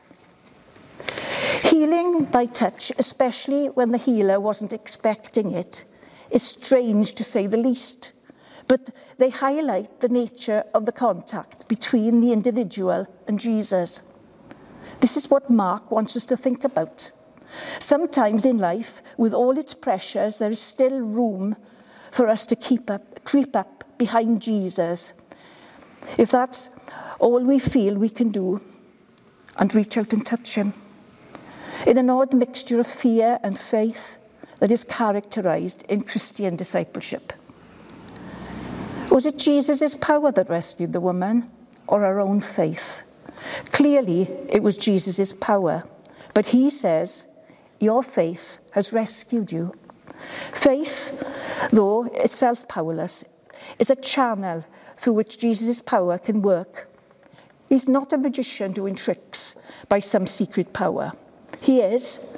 Healing 1.65 2.25
by 2.25 2.47
touch, 2.47 2.91
especially 2.99 3.67
when 3.67 3.91
the 3.91 3.99
healer 3.99 4.41
wasn't 4.41 4.73
expecting 4.73 5.53
it, 5.53 5.85
is 6.31 6.43
strange 6.43 7.13
to 7.15 7.25
say 7.25 7.47
the 7.47 7.59
least. 7.59 8.13
But 8.67 8.91
they 9.19 9.31
highlight 9.31 10.01
the 10.01 10.09
nature 10.09 10.65
of 10.73 10.87
the 10.87 10.93
contact 10.93 11.69
between 11.69 12.21
the 12.21 12.33
individual 12.33 13.07
and 13.29 13.39
Jesus. 13.39 14.03
This 15.01 15.17
is 15.17 15.29
what 15.29 15.51
Mark 15.51 15.91
wants 15.91 16.17
us 16.17 16.25
to 16.27 16.37
think 16.37 16.65
about. 16.65 17.11
Sometimes 17.79 18.47
in 18.47 18.59
life, 18.59 19.03
with 19.19 19.35
all 19.35 19.59
its 19.59 19.75
pressures, 19.75 20.39
there 20.39 20.51
is 20.51 20.61
still 20.61 21.01
room 21.01 21.57
for 22.11 22.29
us 22.29 22.47
to 22.47 22.57
keep 22.57 22.89
up, 22.91 23.23
creep 23.25 23.55
up 23.55 23.85
behind 23.99 24.41
Jesus. 24.41 25.13
If 26.17 26.31
that's 26.31 26.71
all 27.19 27.45
we 27.45 27.59
feel 27.59 27.97
we 27.97 28.09
can 28.09 28.31
do, 28.31 28.61
and 29.59 29.75
reach 29.75 29.99
out 29.99 30.13
and 30.15 30.25
touch 30.25 30.55
him 30.55 30.73
in 31.87 31.99
an 31.99 32.11
odd 32.11 32.35
mixture 32.35 32.81
of 32.81 32.87
fear 32.87 33.39
and 33.43 33.59
faith 33.59 34.19
that 34.59 34.71
is 34.71 34.85
characterized 34.85 35.85
in 35.89 36.03
Christian 36.03 36.57
discipleship. 36.57 37.33
Was 39.11 39.27
it 39.27 39.39
Jesus' 39.39 39.97
power 39.97 40.31
that 40.33 40.49
rescued 40.49 40.93
the 40.93 41.01
woman 41.01 41.51
or 41.87 42.01
her 42.01 42.21
own 42.21 42.41
faith? 42.41 43.03
Clearly, 43.73 44.29
it 44.49 44.63
was 44.63 44.77
Jesus' 44.77 45.33
power, 45.33 45.85
but 46.35 46.47
he 46.47 46.71
says, 46.71 47.27
Your 47.81 48.03
faith 48.03 48.61
has 48.73 48.93
rescued 48.93 49.51
you. 49.51 49.75
Faith, 50.55 51.19
though 51.73 52.05
itself 52.15 52.69
powerless, 52.69 53.25
is 53.79 53.91
a 53.91 53.97
channel 53.97 54.65
through 54.97 55.15
which 55.15 55.39
Jesus' 55.39 55.81
power 55.81 56.19
can 56.19 56.43
work. 56.43 56.89
He's 57.69 57.89
not 57.89 58.13
a 58.13 58.19
magician 58.19 58.73
doing 58.73 58.95
tricks 58.95 59.55
by 59.89 60.01
some 60.01 60.27
secret 60.27 60.73
power. 60.73 61.13
He 61.63 61.81
is, 61.81 62.37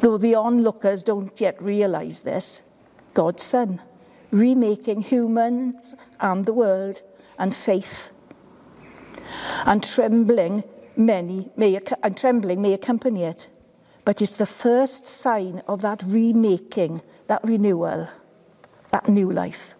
though 0.00 0.18
the 0.18 0.34
onlookers 0.34 1.02
don't 1.02 1.38
yet 1.40 1.60
realize 1.62 2.22
this, 2.22 2.62
God's 3.12 3.42
Son, 3.42 3.80
remaking 4.30 5.02
humans 5.02 5.94
and 6.20 6.46
the 6.46 6.52
world 6.52 7.02
and 7.38 7.54
faith. 7.54 8.12
And 9.66 9.82
trembling 9.82 10.64
many 10.96 11.50
may, 11.56 11.78
and 12.02 12.16
trembling 12.16 12.62
may 12.62 12.72
accompany 12.72 13.24
it, 13.24 13.48
but 14.04 14.20
it's 14.20 14.36
the 14.36 14.46
first 14.46 15.06
sign 15.06 15.62
of 15.66 15.82
that 15.82 16.02
remaking, 16.06 17.02
that 17.26 17.42
renewal, 17.44 18.08
that 18.90 19.08
new 19.08 19.30
life. 19.30 19.74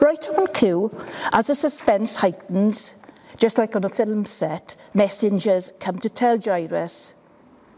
Right 0.00 0.28
on 0.28 0.46
cue, 0.48 0.94
as 1.32 1.46
the 1.46 1.54
suspense 1.54 2.16
heightens, 2.16 2.96
just 3.36 3.56
like 3.56 3.74
on 3.74 3.84
a 3.84 3.88
film 3.88 4.26
set, 4.26 4.76
messengers 4.92 5.72
come 5.80 5.98
to 6.00 6.08
tell 6.08 6.38
Jairus 6.38 7.14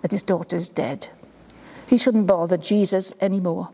that 0.03 0.12
his 0.12 0.23
daughter 0.23 0.57
is 0.57 0.69
dead. 0.69 1.09
He 1.87 1.97
shouldn't 1.97 2.27
bother 2.27 2.57
Jesus 2.57 3.12
anymore. 3.21 3.71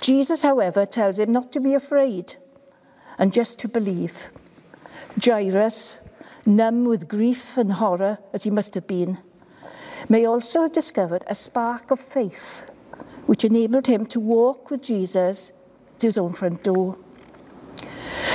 Jesus, 0.00 0.42
however, 0.42 0.84
tells 0.84 1.18
him 1.18 1.32
not 1.32 1.52
to 1.52 1.60
be 1.60 1.74
afraid 1.74 2.34
and 3.18 3.32
just 3.32 3.58
to 3.60 3.68
believe. 3.68 4.28
Jairus, 5.24 6.00
numb 6.44 6.84
with 6.84 7.08
grief 7.08 7.56
and 7.56 7.72
horror 7.72 8.18
as 8.32 8.44
he 8.44 8.50
must 8.50 8.74
have 8.74 8.86
been, 8.86 9.18
may 10.08 10.24
also 10.24 10.62
have 10.62 10.72
discovered 10.72 11.24
a 11.26 11.34
spark 11.34 11.90
of 11.90 12.00
faith 12.00 12.70
which 13.26 13.44
enabled 13.44 13.86
him 13.86 14.06
to 14.06 14.20
walk 14.20 14.70
with 14.70 14.82
Jesus 14.82 15.52
to 15.98 16.06
his 16.06 16.16
own 16.16 16.32
front 16.32 16.62
door. 16.62 16.96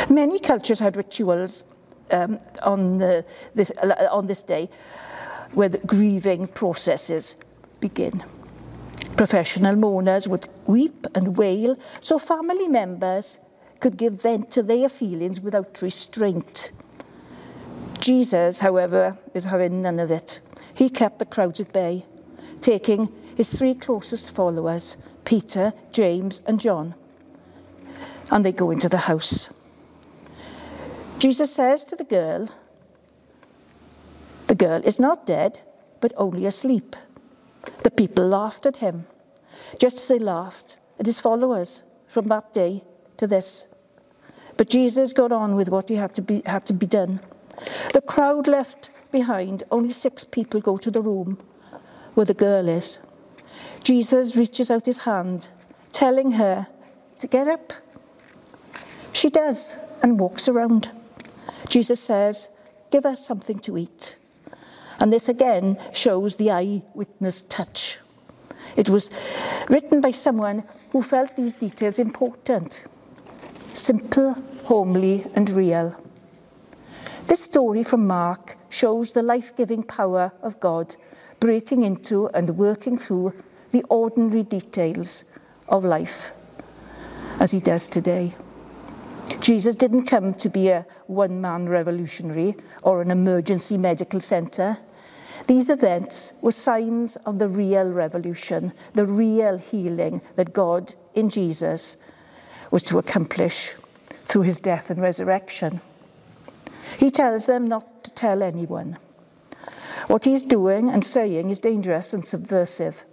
Many 0.10 0.40
cultures 0.40 0.80
had 0.80 0.96
rituals 0.96 1.64
um, 2.12 2.40
on, 2.62 2.98
this, 2.98 3.72
on 4.12 4.28
this 4.28 4.42
day 4.42 4.70
where 5.54 5.70
the 5.70 5.78
grieving 5.80 6.48
processes 6.48 7.36
begin. 7.80 8.24
Professional 9.18 9.76
mourners 9.76 10.28
would 10.28 10.48
weep 10.66 11.06
and 11.14 11.38
wail 11.38 11.78
so 12.00 12.18
family 12.18 12.68
members 12.68 13.40
could 13.80 13.98
give 13.98 14.22
vent 14.22 14.50
to 14.52 14.64
their 14.64 14.90
feelings 14.90 15.40
without 15.42 15.82
restraint. 15.82 16.72
Jesus, 18.00 18.60
however, 18.60 19.18
is 19.34 19.46
having 19.46 19.82
none 19.82 20.00
of 20.00 20.12
it. 20.12 20.40
He 20.74 20.90
kept 20.90 21.20
the 21.20 21.26
crowds 21.26 21.60
at 21.60 21.72
bay, 21.72 22.06
taking 22.60 23.14
his 23.36 23.58
three 23.58 23.76
closest 23.76 24.34
followers, 24.34 24.98
Peter, 25.26 25.74
James, 25.92 26.42
and 26.46 26.60
John, 26.60 26.96
and 28.32 28.46
they 28.46 28.52
go 28.52 28.72
into 28.72 28.90
the 28.90 28.98
house. 28.98 29.50
Jesus 31.20 31.54
says 31.54 31.86
to 31.86 31.96
the 31.96 32.04
girl, 32.04 32.50
girl 34.66 34.82
is 34.84 35.00
not 35.00 35.26
dead, 35.26 35.60
but 36.02 36.14
only 36.18 36.46
asleep. 36.46 36.96
The 37.84 37.92
people 37.92 38.28
laughed 38.28 38.66
at 38.66 38.78
him, 38.78 39.06
just 39.80 39.98
as 39.98 40.08
they 40.08 40.20
laughed 40.20 40.78
at 41.00 41.06
his 41.06 41.20
followers 41.20 41.84
from 42.08 42.28
that 42.28 42.54
day 42.54 42.84
to 43.18 43.28
this. 43.28 43.68
But 44.58 44.70
Jesus 44.70 45.14
got 45.14 45.32
on 45.32 45.56
with 45.56 45.70
what 45.70 45.90
he 45.90 45.96
had 45.96 46.14
to 46.16 46.22
be, 46.22 46.42
had 46.46 46.66
to 46.68 46.74
be 46.74 46.86
done. 46.86 47.20
The 47.94 48.02
crowd 48.02 48.48
left 48.48 48.90
behind, 49.12 49.64
only 49.70 49.92
six 49.92 50.24
people 50.24 50.62
go 50.62 50.78
to 50.78 50.92
the 50.92 51.02
room 51.02 51.38
where 52.14 52.26
the 52.26 52.42
girl 52.48 52.68
is. 52.70 53.00
Jesus 53.84 54.36
reaches 54.36 54.72
out 54.72 54.86
his 54.86 55.04
hand, 55.04 55.50
telling 55.92 56.34
her 56.34 56.68
to 57.18 57.28
get 57.28 57.48
up. 57.48 57.74
She 59.12 59.30
does 59.30 59.60
and 60.02 60.20
walks 60.20 60.48
around. 60.48 60.92
Jesus 61.70 62.00
says, 62.00 62.50
Give 62.92 63.06
us 63.06 63.26
something 63.26 63.60
to 63.60 63.78
eat. 63.78 64.18
And 65.04 65.12
this 65.12 65.28
again 65.28 65.78
shows 65.92 66.38
the 66.38 66.50
eyewitness 66.50 67.42
touch. 67.42 68.00
It 68.78 68.88
was 68.88 69.12
written 69.68 70.00
by 70.00 70.12
someone 70.12 70.64
who 70.94 71.02
felt 71.02 71.36
these 71.36 71.56
details 71.56 72.00
important 72.00 72.86
simple, 73.74 74.38
homely, 74.64 75.26
and 75.36 75.50
real. 75.50 75.94
This 77.28 77.44
story 77.44 77.84
from 77.84 78.08
Mark 78.08 78.56
shows 78.70 79.12
the 79.12 79.24
life 79.24 79.54
giving 79.58 79.84
power 79.84 80.32
of 80.42 80.62
God 80.62 80.96
breaking 81.42 81.84
into 81.84 82.28
and 82.30 82.58
working 82.58 82.98
through 82.98 83.34
the 83.72 83.84
ordinary 83.90 84.44
details 84.44 85.26
of 85.68 85.84
life 85.84 86.32
as 87.42 87.52
he 87.52 87.60
does 87.60 87.90
today. 87.90 88.36
Jesus 89.42 89.76
didn't 89.76 90.06
come 90.06 90.34
to 90.36 90.48
be 90.48 90.70
a 90.70 90.86
one 91.08 91.42
man 91.42 91.68
revolutionary 91.68 92.56
or 92.84 93.02
an 93.02 93.12
emergency 93.12 93.78
medical 93.78 94.22
centre. 94.22 94.78
These 95.48 95.70
events 95.70 96.34
were 96.42 96.52
signs 96.52 97.16
of 97.18 97.40
the 97.40 97.50
real 97.50 97.92
revolution, 97.92 98.74
the 98.94 99.06
real 99.06 99.58
healing 99.58 100.22
that 100.36 100.54
God 100.54 100.94
in 101.14 101.30
Jesus 101.30 101.98
was 102.72 102.84
to 102.84 102.98
accomplish 102.98 103.76
through 104.10 104.44
his 104.44 104.60
death 104.60 104.90
and 104.90 105.02
resurrection. 105.02 105.82
He 106.98 107.12
tells 107.12 107.46
them 107.46 107.68
not 107.68 108.04
to 108.06 108.12
tell 108.12 108.42
anyone. 108.42 108.98
What 110.08 110.26
he 110.26 110.34
is 110.34 110.44
doing 110.44 110.90
and 110.90 111.04
saying 111.04 111.50
is 111.50 111.60
dangerous 111.60 112.14
and 112.14 112.26
subversive. 112.26 113.06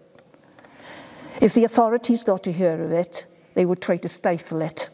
If 1.41 1.55
the 1.55 1.65
authorities 1.65 2.23
got 2.23 2.43
to 2.45 2.53
hear 2.53 2.83
of 2.83 2.93
it, 2.93 3.27
they 3.55 3.65
would 3.65 3.81
try 3.81 3.97
to 3.99 4.09
stifle 4.09 4.63
it. 4.63 4.89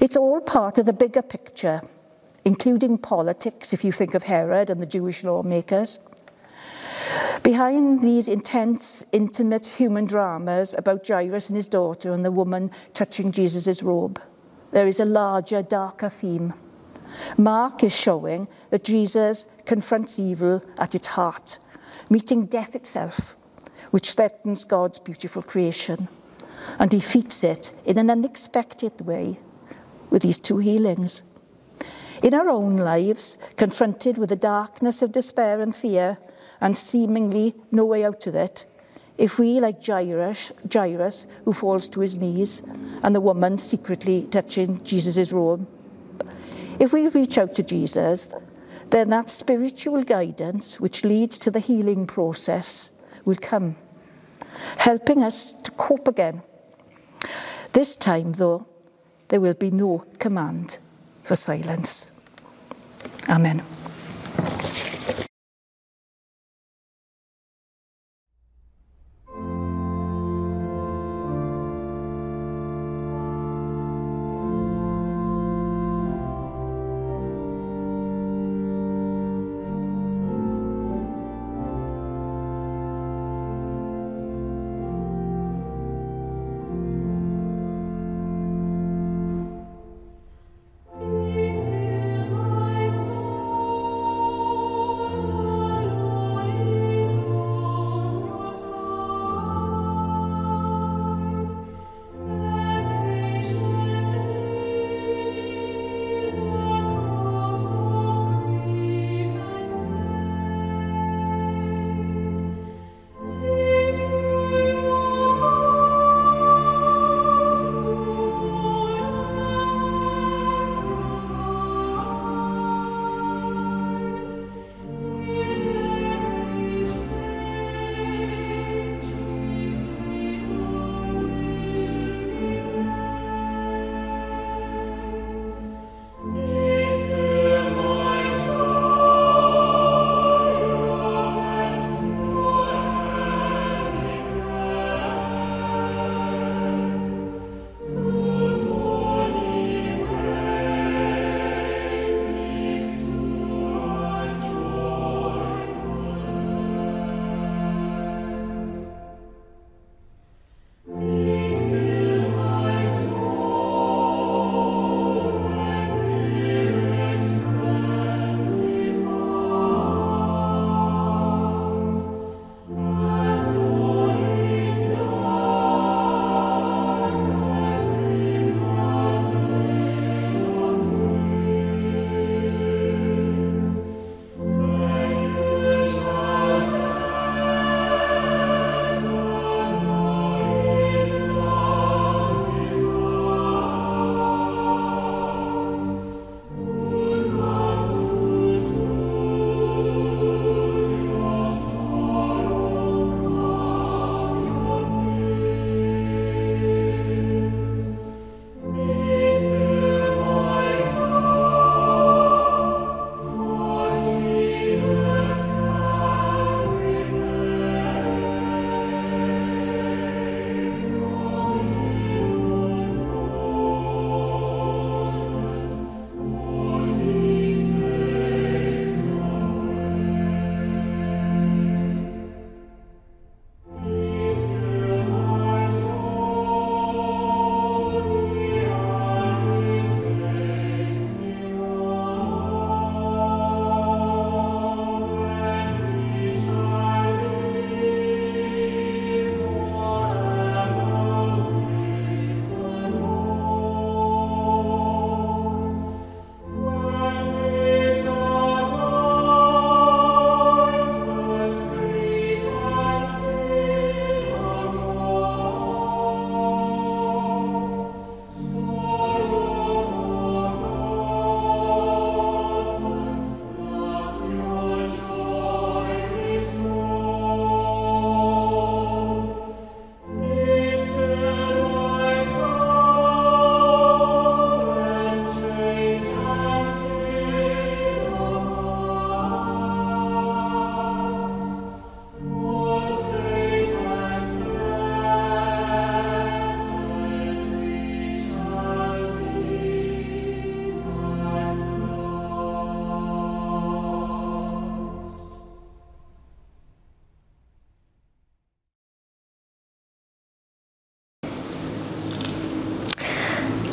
It's 0.00 0.16
all 0.16 0.40
part 0.40 0.78
of 0.78 0.86
the 0.86 0.92
bigger 0.92 1.22
picture 1.22 1.82
including 2.44 2.98
politics, 2.98 3.72
if 3.72 3.84
you 3.84 3.92
think 3.92 4.14
of 4.14 4.24
Herod 4.24 4.70
and 4.70 4.80
the 4.80 4.86
Jewish 4.86 5.24
lawmakers. 5.24 5.98
Behind 7.42 8.00
these 8.00 8.28
intense, 8.28 9.04
intimate 9.12 9.66
human 9.66 10.04
dramas 10.04 10.74
about 10.78 11.06
Jairus 11.06 11.48
and 11.48 11.56
his 11.56 11.66
daughter 11.66 12.12
and 12.12 12.24
the 12.24 12.30
woman 12.30 12.70
touching 12.92 13.32
Jesus' 13.32 13.82
robe, 13.82 14.20
there 14.70 14.86
is 14.86 15.00
a 15.00 15.04
larger, 15.04 15.62
darker 15.62 16.08
theme. 16.08 16.54
Mark 17.36 17.82
is 17.84 17.98
showing 17.98 18.48
that 18.70 18.84
Jesus 18.84 19.46
confronts 19.66 20.18
evil 20.18 20.62
at 20.78 20.94
its 20.94 21.08
heart, 21.08 21.58
meeting 22.08 22.46
death 22.46 22.74
itself, 22.74 23.36
which 23.90 24.12
threatens 24.12 24.64
God's 24.64 24.98
beautiful 24.98 25.42
creation, 25.42 26.08
and 26.78 26.90
defeats 26.90 27.44
it 27.44 27.72
in 27.84 27.98
an 27.98 28.10
unexpected 28.10 29.00
way 29.02 29.38
with 30.10 30.22
these 30.22 30.38
two 30.38 30.58
healings. 30.58 31.22
In 32.22 32.34
our 32.34 32.48
own 32.48 32.76
lives, 32.76 33.36
confronted 33.56 34.16
with 34.16 34.28
the 34.28 34.36
darkness 34.36 35.02
of 35.02 35.10
despair 35.10 35.60
and 35.60 35.74
fear, 35.74 36.18
and 36.60 36.76
seemingly 36.76 37.54
no 37.72 37.84
way 37.84 38.04
out 38.04 38.28
of 38.28 38.36
it, 38.36 38.64
if 39.18 39.40
we, 39.40 39.58
like 39.58 39.84
Jairus, 39.84 40.52
Jairus, 40.72 41.26
who 41.44 41.52
falls 41.52 41.88
to 41.88 42.00
his 42.00 42.16
knees, 42.16 42.62
and 43.02 43.12
the 43.14 43.20
woman 43.20 43.58
secretly 43.58 44.28
touching 44.30 44.82
Jesus' 44.84 45.32
robe, 45.32 45.66
if 46.78 46.92
we 46.92 47.08
reach 47.08 47.38
out 47.38 47.56
to 47.56 47.62
Jesus, 47.64 48.28
then 48.90 49.10
that 49.10 49.28
spiritual 49.28 50.04
guidance 50.04 50.78
which 50.78 51.04
leads 51.04 51.40
to 51.40 51.50
the 51.50 51.58
healing 51.58 52.06
process 52.06 52.92
will 53.24 53.36
come, 53.36 53.74
helping 54.78 55.24
us 55.24 55.52
to 55.52 55.72
cope 55.72 56.06
again. 56.06 56.42
This 57.72 57.96
time, 57.96 58.34
though, 58.34 58.66
there 59.28 59.40
will 59.40 59.54
be 59.54 59.72
no 59.72 60.04
command 60.18 60.78
for 61.24 61.34
silence. 61.34 62.11
Amen. 63.28 63.62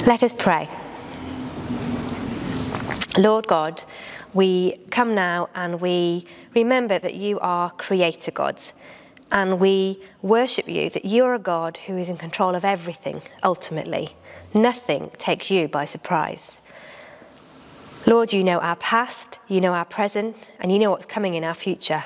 Let 0.09 0.23
us 0.23 0.33
pray. 0.33 0.67
Lord 3.15 3.45
God, 3.45 3.83
we 4.33 4.77
come 4.89 5.13
now 5.13 5.49
and 5.53 5.79
we 5.79 6.25
remember 6.55 6.97
that 6.97 7.13
you 7.13 7.37
are 7.41 7.69
creator 7.69 8.31
gods 8.31 8.73
and 9.31 9.59
we 9.59 10.01
worship 10.23 10.67
you 10.67 10.89
that 10.89 11.05
you 11.05 11.25
are 11.25 11.35
a 11.35 11.37
God 11.37 11.77
who 11.85 11.95
is 11.95 12.09
in 12.09 12.17
control 12.17 12.55
of 12.55 12.65
everything 12.65 13.21
ultimately. 13.43 14.15
Nothing 14.51 15.11
takes 15.19 15.51
you 15.51 15.67
by 15.67 15.85
surprise. 15.85 16.59
Lord, 18.07 18.33
you 18.33 18.43
know 18.43 18.57
our 18.57 18.77
past, 18.77 19.37
you 19.47 19.61
know 19.61 19.75
our 19.75 19.85
present, 19.85 20.35
and 20.59 20.71
you 20.71 20.79
know 20.79 20.89
what's 20.89 21.05
coming 21.05 21.35
in 21.35 21.43
our 21.43 21.53
future. 21.53 22.03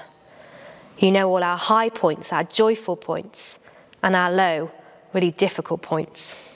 You 0.98 1.13
know 1.13 1.30
all 1.30 1.42
our 1.42 1.58
high 1.58 1.88
points, 1.88 2.34
our 2.34 2.44
joyful 2.44 2.98
points, 2.98 3.60
and 4.04 4.13
our 4.13 4.30
low, 4.30 4.72
really 5.13 5.32
difficult 5.32 5.82
points. 5.82 6.53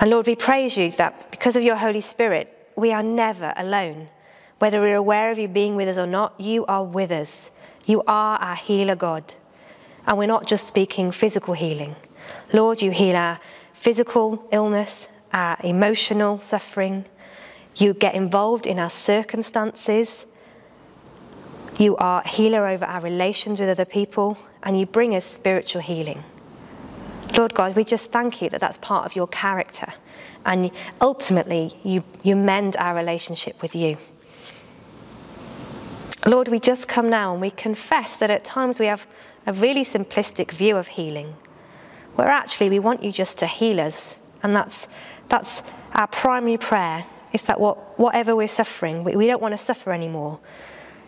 And 0.00 0.10
Lord, 0.10 0.26
we 0.26 0.36
praise 0.36 0.76
you 0.76 0.90
that 0.92 1.30
because 1.30 1.56
of 1.56 1.64
your 1.64 1.76
Holy 1.76 2.00
Spirit, 2.00 2.70
we 2.76 2.92
are 2.92 3.02
never 3.02 3.52
alone. 3.56 4.08
Whether 4.58 4.80
we're 4.80 4.96
aware 4.96 5.30
of 5.30 5.38
you 5.38 5.48
being 5.48 5.74
with 5.76 5.88
us 5.88 5.98
or 5.98 6.06
not, 6.06 6.40
you 6.40 6.64
are 6.66 6.84
with 6.84 7.10
us. 7.10 7.50
You 7.84 8.02
are 8.06 8.38
our 8.38 8.54
healer, 8.54 8.94
God. 8.94 9.34
And 10.06 10.16
we're 10.18 10.26
not 10.26 10.46
just 10.46 10.66
speaking 10.66 11.10
physical 11.10 11.54
healing. 11.54 11.96
Lord, 12.52 12.80
you 12.80 12.90
heal 12.90 13.16
our 13.16 13.40
physical 13.72 14.46
illness, 14.52 15.08
our 15.32 15.56
emotional 15.64 16.38
suffering. 16.38 17.04
You 17.76 17.94
get 17.94 18.14
involved 18.14 18.66
in 18.66 18.78
our 18.78 18.90
circumstances. 18.90 20.26
You 21.78 21.96
are 21.96 22.22
a 22.24 22.28
healer 22.28 22.66
over 22.66 22.84
our 22.84 23.00
relations 23.00 23.60
with 23.60 23.68
other 23.68 23.84
people, 23.84 24.38
and 24.62 24.78
you 24.78 24.86
bring 24.86 25.14
us 25.14 25.24
spiritual 25.24 25.82
healing. 25.82 26.24
Lord 27.36 27.54
God, 27.54 27.76
we 27.76 27.84
just 27.84 28.10
thank 28.10 28.42
you 28.42 28.48
that 28.50 28.60
that's 28.60 28.78
part 28.78 29.06
of 29.06 29.14
your 29.14 29.28
character. 29.28 29.92
And 30.44 30.70
ultimately, 31.00 31.78
you, 31.84 32.02
you 32.22 32.34
mend 32.34 32.76
our 32.78 32.94
relationship 32.94 33.60
with 33.62 33.76
you. 33.76 33.96
Lord, 36.26 36.48
we 36.48 36.58
just 36.58 36.88
come 36.88 37.08
now 37.08 37.32
and 37.32 37.40
we 37.40 37.50
confess 37.50 38.16
that 38.16 38.30
at 38.30 38.44
times 38.44 38.80
we 38.80 38.86
have 38.86 39.06
a 39.46 39.52
really 39.52 39.84
simplistic 39.84 40.50
view 40.50 40.76
of 40.76 40.88
healing, 40.88 41.34
where 42.16 42.28
actually 42.28 42.70
we 42.70 42.78
want 42.78 43.02
you 43.02 43.12
just 43.12 43.38
to 43.38 43.46
heal 43.46 43.80
us. 43.80 44.18
And 44.42 44.54
that's, 44.54 44.88
that's 45.28 45.62
our 45.92 46.06
primary 46.06 46.58
prayer, 46.58 47.04
is 47.32 47.44
that 47.44 47.60
what, 47.60 47.98
whatever 47.98 48.34
we're 48.34 48.48
suffering, 48.48 49.04
we, 49.04 49.16
we 49.16 49.26
don't 49.26 49.40
want 49.40 49.52
to 49.52 49.58
suffer 49.58 49.92
anymore. 49.92 50.40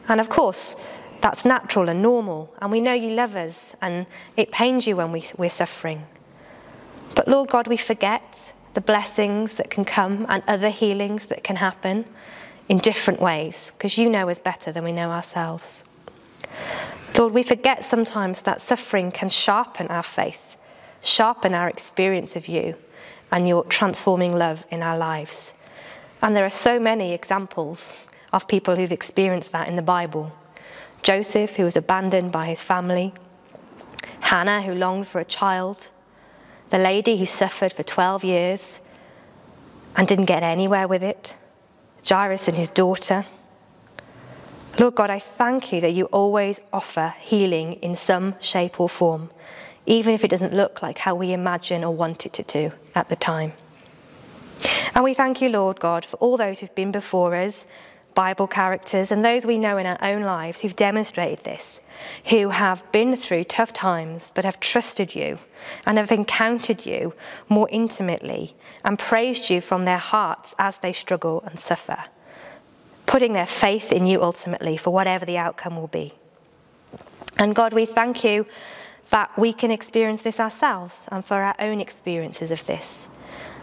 And 0.09 0.21
of 0.21 0.29
course, 0.29 0.77
that's 1.21 1.45
natural 1.45 1.89
and 1.89 2.03
normal. 2.03 2.55
And 2.61 2.71
we 2.73 2.81
know 2.81 2.93
you 2.93 3.11
love 3.11 3.37
us, 3.37 3.75
and 3.81 4.07
it 4.37 4.51
pains 4.51 4.87
you 4.87 4.97
when 4.97 5.13
we, 5.13 5.25
we're 5.37 5.51
suffering. 5.51 6.07
But 7.15 7.29
Lord 7.29 7.51
God, 7.51 7.67
we 7.67 7.77
forget 7.77 8.53
the 8.75 8.81
blessings 8.81 9.55
that 9.55 9.71
can 9.71 9.85
come 9.85 10.27
and 10.29 10.43
other 10.47 10.71
healings 10.71 11.27
that 11.27 11.43
can 11.43 11.57
happen 11.57 12.05
in 12.69 12.79
different 12.79 13.21
ways, 13.21 13.73
because 13.77 13.99
you 13.99 14.09
know 14.09 14.29
us 14.29 14.39
better 14.39 14.71
than 14.71 14.85
we 14.85 14.93
know 14.93 15.11
ourselves. 15.11 15.83
Lord, 17.19 17.35
we 17.35 17.43
forget 17.43 17.85
sometimes 17.85 18.43
that 18.43 18.61
suffering 18.61 19.11
can 19.11 19.29
sharpen 19.29 19.89
our 19.89 20.05
faith, 20.05 20.57
sharpen 21.03 21.53
our 21.53 21.69
experience 21.69 22.37
of 22.37 22.47
you 22.47 22.77
and 23.33 23.49
your 23.49 23.65
transforming 23.65 24.37
love 24.37 24.65
in 24.71 24.83
our 24.83 24.97
lives. 24.97 25.53
And 26.23 26.37
there 26.37 26.45
are 26.45 26.51
so 26.51 26.79
many 26.79 27.13
examples 27.13 28.07
of 28.33 28.47
people 28.47 28.77
who've 28.77 28.93
experienced 28.93 29.53
that 29.53 29.69
in 29.69 29.77
the 29.77 29.83
Bible. 29.83 30.33
Joseph, 31.03 31.57
who 31.57 31.65
was 31.65 31.77
abandoned 31.77 32.33
by 32.33 32.47
his 32.47 32.63
family, 32.63 33.13
Hannah, 34.21 34.63
who 34.63 34.75
longed 34.75 35.07
for 35.09 35.21
a 35.21 35.25
child, 35.25 35.91
the 36.69 36.79
lady 36.79 37.17
who 37.17 37.27
suffered 37.27 37.73
for 37.73 37.83
12 37.83 38.25
years 38.25 38.81
and 39.97 40.07
didn't 40.07 40.27
get 40.27 40.43
anywhere 40.43 40.87
with 40.87 41.03
it, 41.03 41.35
Jairus 42.09 42.49
and 42.49 42.57
his 42.57 42.71
daughter. 42.71 43.25
Lord 44.79 44.95
God, 44.95 45.11
I 45.11 45.19
thank 45.19 45.73
you 45.73 45.81
that 45.81 45.93
you 45.93 46.05
always 46.07 46.61
offer 46.73 47.15
healing 47.21 47.75
in 47.75 47.97
some 47.97 48.37
shape 48.41 48.81
or 48.81 48.89
form, 48.89 49.31
even 49.87 50.15
if 50.15 50.25
it 50.25 50.29
doesn't 50.29 50.55
look 50.55 50.81
like 50.83 50.99
how 50.99 51.15
we 51.15 51.33
imagine 51.33 51.83
or 51.83 51.95
want 51.95 52.25
it 52.25 52.33
to 52.35 52.43
do 52.43 52.73
at 52.95 53.09
the 53.09 53.17
time. 53.17 53.53
And 54.95 55.05
we 55.05 55.15
thank 55.15 55.41
you, 55.41 55.49
Lord 55.49 55.81
God, 55.81 56.05
for 56.05 56.17
all 56.17 56.37
those 56.37 56.61
who've 56.61 56.75
been 56.75 56.93
before 56.93 57.35
us 57.35 57.67
Bible 58.15 58.47
characters 58.47 59.11
and 59.11 59.25
those 59.25 59.47
we 59.47 59.59
know 59.59 59.77
in 59.79 59.87
our 59.87 59.99
own 60.03 60.23
lives 60.23 60.61
who've 60.61 60.77
demonstrated 60.77 61.45
this, 61.45 61.81
who 62.27 62.51
have 62.51 62.91
been 62.93 63.17
through 63.17 63.45
tough 63.45 63.73
times 63.73 64.31
but 64.35 64.45
have 64.45 64.61
trusted 64.61 65.15
you 65.15 65.39
and 65.87 65.99
have 65.99 66.13
encountered 66.13 66.87
you 66.87 67.15
more 67.49 67.69
intimately 67.71 68.55
and 68.85 68.99
praised 68.99 69.51
you 69.51 69.61
from 69.61 69.85
their 69.85 69.99
hearts 69.99 70.55
as 70.59 70.79
they 70.79 70.93
struggle 70.93 71.43
and 71.47 71.59
suffer, 71.59 72.05
putting 73.07 73.33
their 73.33 73.47
faith 73.47 73.93
in 73.93 74.07
you 74.07 74.23
ultimately 74.23 74.77
for 74.77 74.91
whatever 74.91 75.25
the 75.25 75.39
outcome 75.39 75.77
will 75.77 75.89
be. 75.89 76.13
And 77.39 77.55
God, 77.55 77.73
we 77.73 77.87
thank 77.87 78.25
you 78.25 78.47
that 79.11 79.37
we 79.39 79.53
can 79.53 79.71
experience 79.71 80.23
this 80.23 80.39
ourselves 80.39 81.09
and 81.11 81.25
for 81.25 81.37
our 81.37 81.55
own 81.59 81.81
experiences 81.81 82.51
of 82.51 82.65
this, 82.67 83.09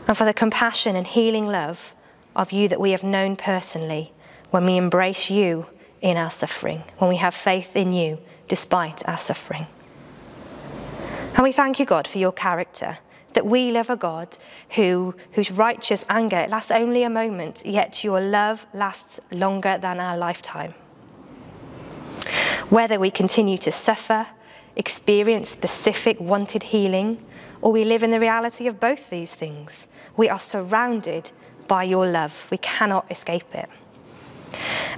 and 0.08 0.18
for 0.18 0.26
the 0.26 0.34
compassion 0.34 0.96
and 0.96 1.08
healing 1.08 1.46
love 1.46 1.94
of 2.36 2.52
you 2.52 2.68
that 2.68 2.80
we 2.80 2.92
have 2.92 3.04
known 3.04 3.36
personally 3.36 4.14
when 4.52 4.66
we 4.66 4.78
embrace 4.78 5.30
you 5.30 5.66
in 6.02 6.18
our 6.18 6.30
suffering, 6.30 6.84
when 6.98 7.10
we 7.10 7.18
have 7.18 7.34
faith 7.34 7.76
in 7.76 7.94
you 7.94 8.18
despite 8.48 9.08
our 9.08 9.18
suffering. 9.18 9.68
And 11.34 11.44
we 11.44 11.52
thank 11.52 11.80
you, 11.80 11.86
God, 11.86 12.08
for 12.08 12.18
your 12.18 12.32
character, 12.32 12.98
that 13.34 13.46
we 13.46 13.70
love 13.70 13.90
a 13.90 13.96
God 13.96 14.38
who, 14.72 15.16
whose 15.34 15.52
righteous 15.52 16.06
anger 16.10 16.46
lasts 16.50 16.72
only 16.72 17.04
a 17.04 17.10
moment, 17.10 17.64
yet 17.66 18.04
your 18.04 18.20
love 18.20 18.66
lasts 18.74 19.20
longer 19.32 19.78
than 19.78 20.00
our 20.00 20.18
lifetime. 20.18 20.74
Whether 22.70 23.00
we 23.00 23.12
continue 23.12 23.58
to 23.60 23.72
suffer, 23.72 24.28
experience 24.76 25.50
specific 25.50 26.20
wanted 26.20 26.64
healing, 26.64 27.24
or 27.62 27.72
we 27.72 27.84
live 27.84 28.04
in 28.04 28.12
the 28.12 28.20
reality 28.20 28.68
of 28.68 28.80
both 28.80 29.10
these 29.10 29.34
things, 29.34 29.88
we 30.16 30.30
are 30.30 30.40
surrounded 30.40 31.32
by 31.68 31.84
your 31.84 32.08
love. 32.08 32.48
We 32.50 32.58
cannot 32.58 33.06
escape 33.12 33.54
it. 33.54 33.70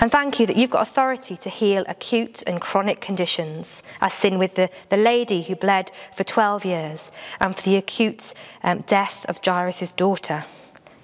And 0.02 0.10
thank 0.10 0.40
you 0.40 0.46
that 0.46 0.56
you've 0.56 0.70
got 0.70 0.88
authority 0.88 1.36
to 1.38 1.50
heal 1.50 1.84
acute 1.88 2.42
and 2.48 2.62
chronic 2.62 3.02
conditions, 3.02 3.84
as 4.00 4.14
seen 4.14 4.40
with 4.40 4.56
the, 4.56 4.70
the 4.88 4.96
lady 4.96 5.42
who 5.42 5.56
bled 5.56 5.92
for 6.14 6.24
12 6.24 6.64
years 6.64 7.12
and 7.42 7.54
for 7.54 7.64
the 7.64 7.76
acute 7.76 8.34
um, 8.64 8.82
death 8.88 9.26
of 9.28 9.40
Jairus' 9.44 9.92
daughter. 9.92 10.46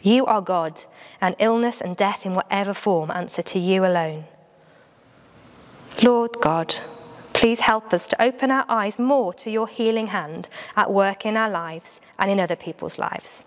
You 0.01 0.25
are 0.27 0.41
God, 0.41 0.81
and 1.19 1.35
illness 1.39 1.81
and 1.81 1.97
death 1.97 2.25
in 2.25 2.35
whatever 2.35 2.73
form 2.73 3.11
answer 3.11 3.41
to 3.41 3.59
you 3.59 3.85
alone. 3.85 4.25
Lord 6.01 6.37
God, 6.39 6.75
please 7.33 7.61
help 7.61 7.93
us 7.93 8.07
to 8.09 8.21
open 8.21 8.49
our 8.49 8.65
eyes 8.69 8.97
more 8.97 9.33
to 9.33 9.51
your 9.51 9.67
healing 9.67 10.07
hand 10.07 10.47
at 10.77 10.91
work 10.91 11.25
in 11.25 11.35
our 11.35 11.49
lives 11.49 11.99
and 12.17 12.31
in 12.31 12.39
other 12.39 12.55
people's 12.55 12.97
lives. 12.97 13.43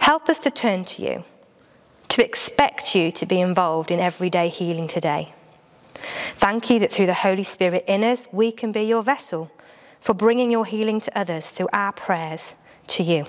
Help 0.00 0.28
us 0.28 0.38
to 0.40 0.50
turn 0.50 0.84
to 0.84 1.02
you 1.02 1.24
to 2.08 2.24
expect 2.24 2.94
you 2.94 3.10
to 3.12 3.26
be 3.26 3.40
involved 3.40 3.90
in 3.90 4.00
everyday 4.00 4.48
healing 4.48 4.88
today. 4.88 5.32
Thank 6.36 6.70
you 6.70 6.78
that 6.80 6.92
through 6.92 7.06
the 7.06 7.14
Holy 7.14 7.42
Spirit 7.42 7.84
in 7.86 8.04
us, 8.04 8.28
we 8.32 8.52
can 8.52 8.72
be 8.72 8.82
your 8.82 9.02
vessel 9.02 9.50
for 10.00 10.14
bringing 10.14 10.50
your 10.50 10.64
healing 10.64 11.00
to 11.00 11.18
others 11.18 11.50
through 11.50 11.68
our 11.72 11.92
prayers 11.92 12.54
to 12.88 13.02
you. 13.02 13.26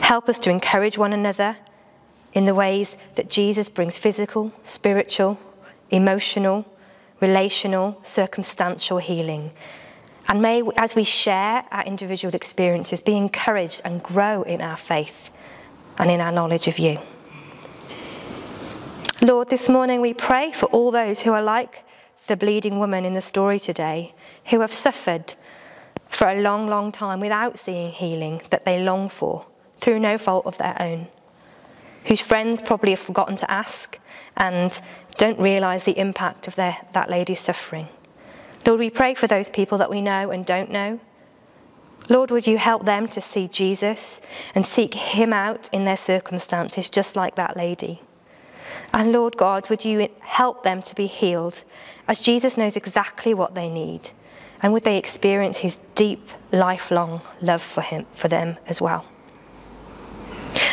Help 0.00 0.28
us 0.28 0.38
to 0.40 0.50
encourage 0.50 0.96
one 0.96 1.12
another 1.12 1.56
in 2.32 2.46
the 2.46 2.54
ways 2.54 2.96
that 3.14 3.28
Jesus 3.28 3.68
brings 3.68 3.98
physical, 3.98 4.52
spiritual, 4.62 5.38
emotional, 5.90 6.64
relational, 7.20 7.98
circumstantial 8.02 8.98
healing. 8.98 9.50
And 10.28 10.40
may, 10.40 10.62
as 10.76 10.94
we 10.94 11.04
share 11.04 11.64
our 11.70 11.84
individual 11.84 12.34
experiences, 12.34 13.00
be 13.00 13.16
encouraged 13.16 13.82
and 13.84 14.02
grow 14.02 14.42
in 14.42 14.60
our 14.60 14.76
faith 14.76 15.30
and 15.98 16.10
in 16.10 16.20
our 16.20 16.32
knowledge 16.32 16.68
of 16.68 16.78
you. 16.78 16.98
Lord, 19.22 19.48
this 19.48 19.68
morning 19.68 20.00
we 20.00 20.12
pray 20.12 20.52
for 20.52 20.66
all 20.66 20.90
those 20.90 21.22
who 21.22 21.32
are 21.32 21.42
like 21.42 21.84
the 22.26 22.36
bleeding 22.36 22.78
woman 22.78 23.04
in 23.04 23.14
the 23.14 23.20
story 23.20 23.58
today, 23.58 24.14
who 24.46 24.60
have 24.60 24.72
suffered 24.72 25.34
for 26.08 26.28
a 26.28 26.40
long, 26.40 26.68
long 26.68 26.92
time 26.92 27.20
without 27.20 27.58
seeing 27.58 27.90
healing 27.90 28.42
that 28.50 28.64
they 28.64 28.82
long 28.82 29.08
for 29.08 29.46
through 29.78 29.98
no 29.98 30.18
fault 30.18 30.46
of 30.46 30.58
their 30.58 30.76
own, 30.80 31.06
whose 32.04 32.20
friends 32.20 32.60
probably 32.60 32.90
have 32.90 33.00
forgotten 33.00 33.36
to 33.36 33.50
ask 33.50 33.98
and 34.36 34.80
don't 35.16 35.40
realize 35.40 35.84
the 35.84 35.98
impact 35.98 36.46
of 36.46 36.54
their, 36.54 36.76
that 36.92 37.10
lady's 37.10 37.40
suffering. 37.40 37.88
Lord, 38.66 38.80
we 38.80 38.90
pray 38.90 39.14
for 39.14 39.26
those 39.26 39.48
people 39.48 39.78
that 39.78 39.90
we 39.90 40.00
know 40.00 40.30
and 40.30 40.44
don't 40.44 40.70
know 40.70 41.00
Lord, 42.08 42.30
would 42.30 42.46
you 42.46 42.58
help 42.58 42.84
them 42.84 43.06
to 43.08 43.20
see 43.20 43.48
Jesus 43.48 44.20
and 44.54 44.64
seek 44.66 44.94
him 44.94 45.32
out 45.32 45.68
in 45.72 45.84
their 45.84 45.96
circumstances, 45.96 46.88
just 46.88 47.16
like 47.16 47.34
that 47.36 47.56
lady? 47.56 48.02
And 48.92 49.10
Lord 49.10 49.36
God, 49.36 49.70
would 49.70 49.84
you 49.84 50.08
help 50.20 50.62
them 50.62 50.82
to 50.82 50.94
be 50.94 51.06
healed 51.06 51.64
as 52.06 52.20
Jesus 52.20 52.56
knows 52.56 52.76
exactly 52.76 53.34
what 53.34 53.54
they 53.54 53.68
need 53.68 54.10
And 54.64 54.72
would 54.72 54.84
they 54.84 54.96
experience 54.96 55.58
his 55.58 55.78
deep, 55.94 56.30
lifelong 56.50 57.20
love 57.42 57.60
for 57.60 57.82
him 57.82 58.06
for 58.14 58.28
them 58.28 58.56
as 58.66 58.80
well? 58.80 59.04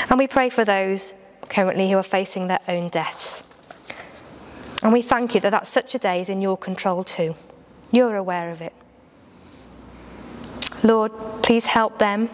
And 0.10 0.18
we 0.18 0.28
pray 0.28 0.50
for 0.50 0.64
those 0.64 1.14
currently 1.50 1.92
who 1.92 1.98
are 1.98 2.04
facing 2.04 2.48
their 2.48 2.62
own 2.70 2.88
deaths. 2.88 3.44
And 4.82 4.94
we 4.94 5.02
thank 5.02 5.36
you 5.36 5.42
that 5.42 5.50
that 5.50 5.68
such 5.68 5.94
a 5.94 6.00
day 6.00 6.22
is 6.22 6.30
in 6.30 6.42
your 6.42 6.56
control 6.56 7.04
too. 7.04 7.36
You're 7.92 8.16
aware 8.16 8.52
of 8.52 8.62
it. 8.62 8.74
Lord, 10.84 11.12
please 11.44 11.68
help 11.68 12.00
them 12.00 12.30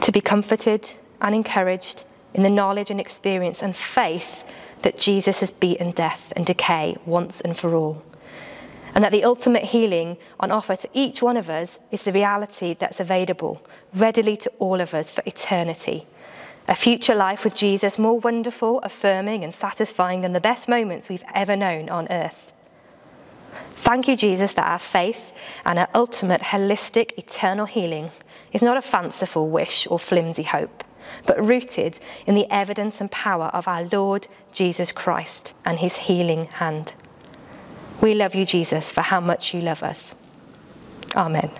to 0.00 0.12
be 0.12 0.20
comforted 0.20 0.94
and 1.20 1.34
encouraged 1.34 2.04
in 2.34 2.42
the 2.42 2.50
knowledge 2.50 2.90
and 2.90 2.98
experience 2.98 3.62
and 3.62 3.76
faith 3.76 4.44
that 4.82 4.98
Jesus 4.98 5.40
has 5.40 5.50
beaten 5.50 5.90
death 5.90 6.32
and 6.34 6.44
decay 6.44 6.96
once 7.06 7.40
and 7.40 7.56
for 7.56 7.74
all. 7.74 8.02
And 8.94 9.04
that 9.04 9.12
the 9.12 9.24
ultimate 9.24 9.64
healing 9.64 10.16
on 10.40 10.50
offer 10.50 10.76
to 10.76 10.88
each 10.92 11.22
one 11.22 11.36
of 11.36 11.48
us 11.48 11.78
is 11.90 12.02
the 12.02 12.12
reality 12.12 12.74
that's 12.74 13.00
available 13.00 13.62
readily 13.94 14.36
to 14.38 14.50
all 14.58 14.80
of 14.80 14.92
us 14.92 15.10
for 15.10 15.22
eternity. 15.24 16.06
A 16.68 16.74
future 16.74 17.14
life 17.14 17.44
with 17.44 17.54
Jesus 17.54 17.98
more 17.98 18.18
wonderful, 18.20 18.80
affirming, 18.80 19.44
and 19.44 19.52
satisfying 19.52 20.20
than 20.20 20.32
the 20.32 20.40
best 20.40 20.68
moments 20.68 21.08
we've 21.08 21.24
ever 21.34 21.56
known 21.56 21.88
on 21.88 22.06
earth. 22.10 22.51
Thank 23.74 24.06
you, 24.06 24.16
Jesus, 24.16 24.52
that 24.54 24.66
our 24.66 24.78
faith 24.78 25.32
and 25.64 25.78
our 25.78 25.88
ultimate 25.94 26.40
holistic 26.40 27.18
eternal 27.18 27.66
healing 27.66 28.10
is 28.52 28.62
not 28.62 28.76
a 28.76 28.82
fanciful 28.82 29.48
wish 29.48 29.86
or 29.90 29.98
flimsy 29.98 30.42
hope, 30.44 30.84
but 31.26 31.42
rooted 31.42 31.98
in 32.26 32.34
the 32.34 32.46
evidence 32.50 33.00
and 33.00 33.10
power 33.10 33.46
of 33.46 33.66
our 33.66 33.84
Lord 33.84 34.28
Jesus 34.52 34.92
Christ 34.92 35.54
and 35.64 35.78
his 35.78 35.96
healing 35.96 36.46
hand. 36.46 36.94
We 38.00 38.14
love 38.14 38.34
you, 38.34 38.44
Jesus, 38.44 38.92
for 38.92 39.00
how 39.00 39.20
much 39.20 39.54
you 39.54 39.60
love 39.60 39.82
us. 39.82 40.14
Amen. 41.16 41.50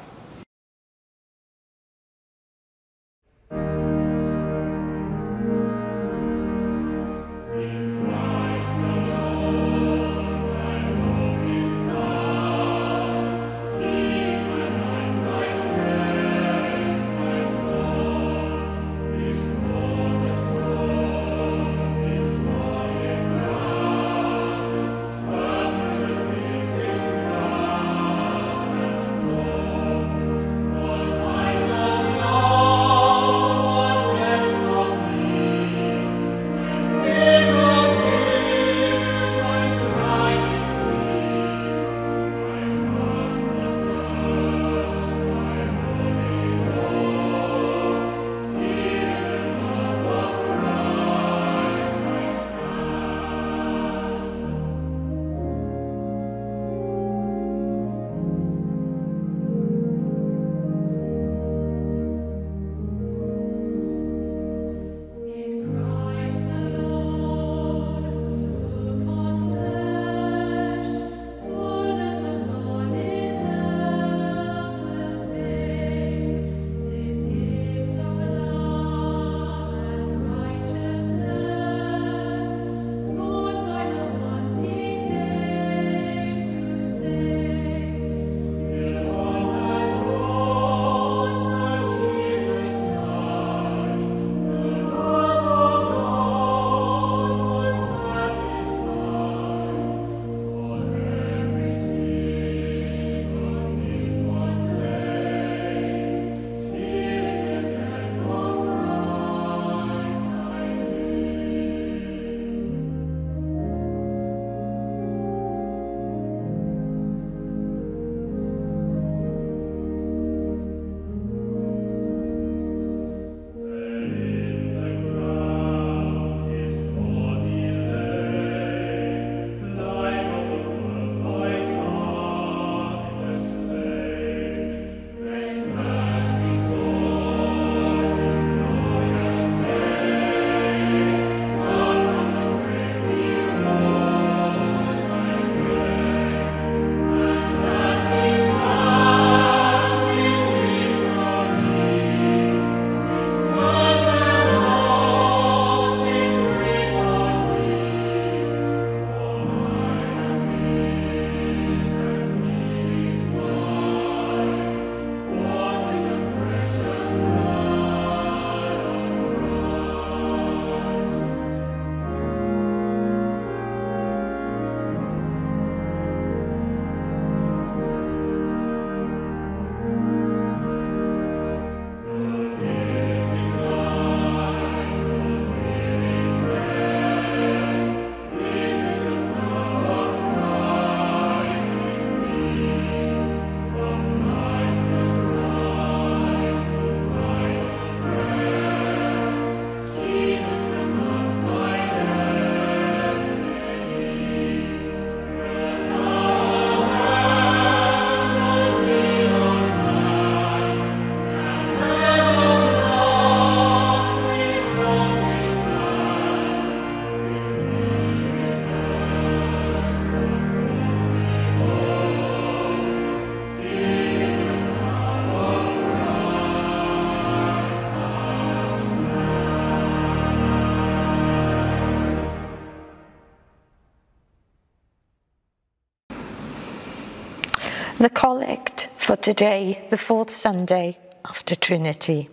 Collect 238.33 238.89
for 238.97 239.15
today, 239.15 239.87
the 239.91 239.99
fourth 239.99 240.31
Sunday 240.31 240.97
after 241.27 241.55
Trinity. 241.55 242.31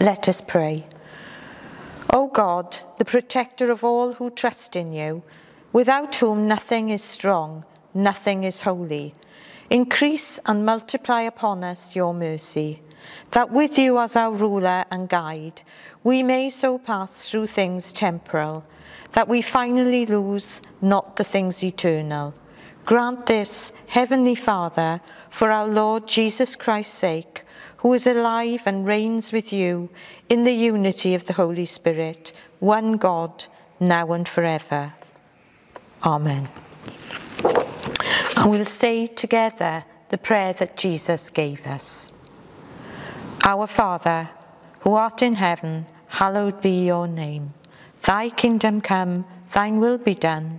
Let 0.00 0.28
us 0.28 0.40
pray. 0.40 0.84
O 2.12 2.26
God, 2.26 2.76
the 2.98 3.04
protector 3.04 3.70
of 3.70 3.84
all 3.84 4.14
who 4.14 4.30
trust 4.30 4.74
in 4.74 4.92
you, 4.92 5.22
without 5.72 6.16
whom 6.16 6.48
nothing 6.48 6.88
is 6.88 7.04
strong, 7.04 7.64
nothing 7.94 8.42
is 8.42 8.62
holy, 8.62 9.14
increase 9.70 10.40
and 10.46 10.66
multiply 10.66 11.20
upon 11.20 11.62
us 11.62 11.94
your 11.94 12.12
mercy, 12.12 12.82
that 13.30 13.52
with 13.52 13.78
you 13.78 14.00
as 14.00 14.16
our 14.16 14.32
ruler 14.32 14.84
and 14.90 15.08
guide, 15.08 15.62
we 16.02 16.24
may 16.24 16.50
so 16.50 16.78
pass 16.78 17.30
through 17.30 17.46
things 17.46 17.92
temporal, 17.92 18.64
that 19.12 19.28
we 19.28 19.40
finally 19.40 20.04
lose 20.04 20.60
not 20.80 21.14
the 21.14 21.24
things 21.24 21.62
eternal 21.62 22.34
Grant 22.84 23.26
this, 23.26 23.72
Heavenly 23.86 24.34
Father, 24.34 25.00
for 25.30 25.50
our 25.50 25.68
Lord 25.68 26.08
Jesus 26.08 26.56
Christ's 26.56 26.98
sake, 26.98 27.42
who 27.78 27.92
is 27.92 28.06
alive 28.06 28.62
and 28.66 28.86
reigns 28.86 29.32
with 29.32 29.52
you 29.52 29.88
in 30.28 30.44
the 30.44 30.52
unity 30.52 31.14
of 31.14 31.24
the 31.26 31.32
Holy 31.32 31.64
Spirit, 31.64 32.32
one 32.58 32.96
God, 32.96 33.44
now 33.78 34.12
and 34.12 34.28
forever. 34.28 34.92
Amen. 36.04 36.48
And 38.36 38.50
we'll 38.50 38.64
say 38.64 39.06
together 39.06 39.84
the 40.08 40.18
prayer 40.18 40.52
that 40.54 40.76
Jesus 40.76 41.30
gave 41.30 41.66
us. 41.66 42.12
Our 43.44 43.66
Father, 43.68 44.28
who 44.80 44.94
art 44.94 45.22
in 45.22 45.34
heaven, 45.34 45.86
hallowed 46.08 46.60
be 46.60 46.84
your 46.86 47.06
name. 47.06 47.54
Thy 48.02 48.30
kingdom 48.30 48.80
come, 48.80 49.24
thine 49.52 49.78
will 49.78 49.98
be 49.98 50.14
done 50.14 50.58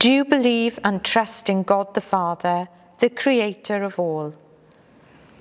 Do 0.00 0.10
you 0.10 0.24
believe 0.24 0.78
and 0.82 1.04
trust 1.04 1.50
in 1.50 1.62
God 1.62 1.92
the 1.92 2.00
Father, 2.00 2.68
the 3.00 3.10
Creator 3.10 3.82
of 3.82 3.98
all? 3.98 4.34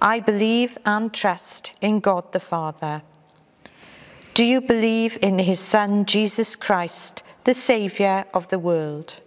I 0.01 0.19
believe 0.19 0.77
and 0.85 1.13
trust 1.13 1.71
in 1.79 2.01
God 2.01 2.33
the 2.33 2.41
Father. 2.41 3.01
Do 4.33 4.43
you 4.43 4.59
believe 4.59 5.17
in 5.21 5.39
His 5.39 5.61
Son, 5.61 6.03
Jesus 6.03 6.57
Christ, 6.57 7.23
the 7.45 7.53
Saviour 7.53 8.25
of 8.33 8.49
the 8.49 8.59
world? 8.59 9.21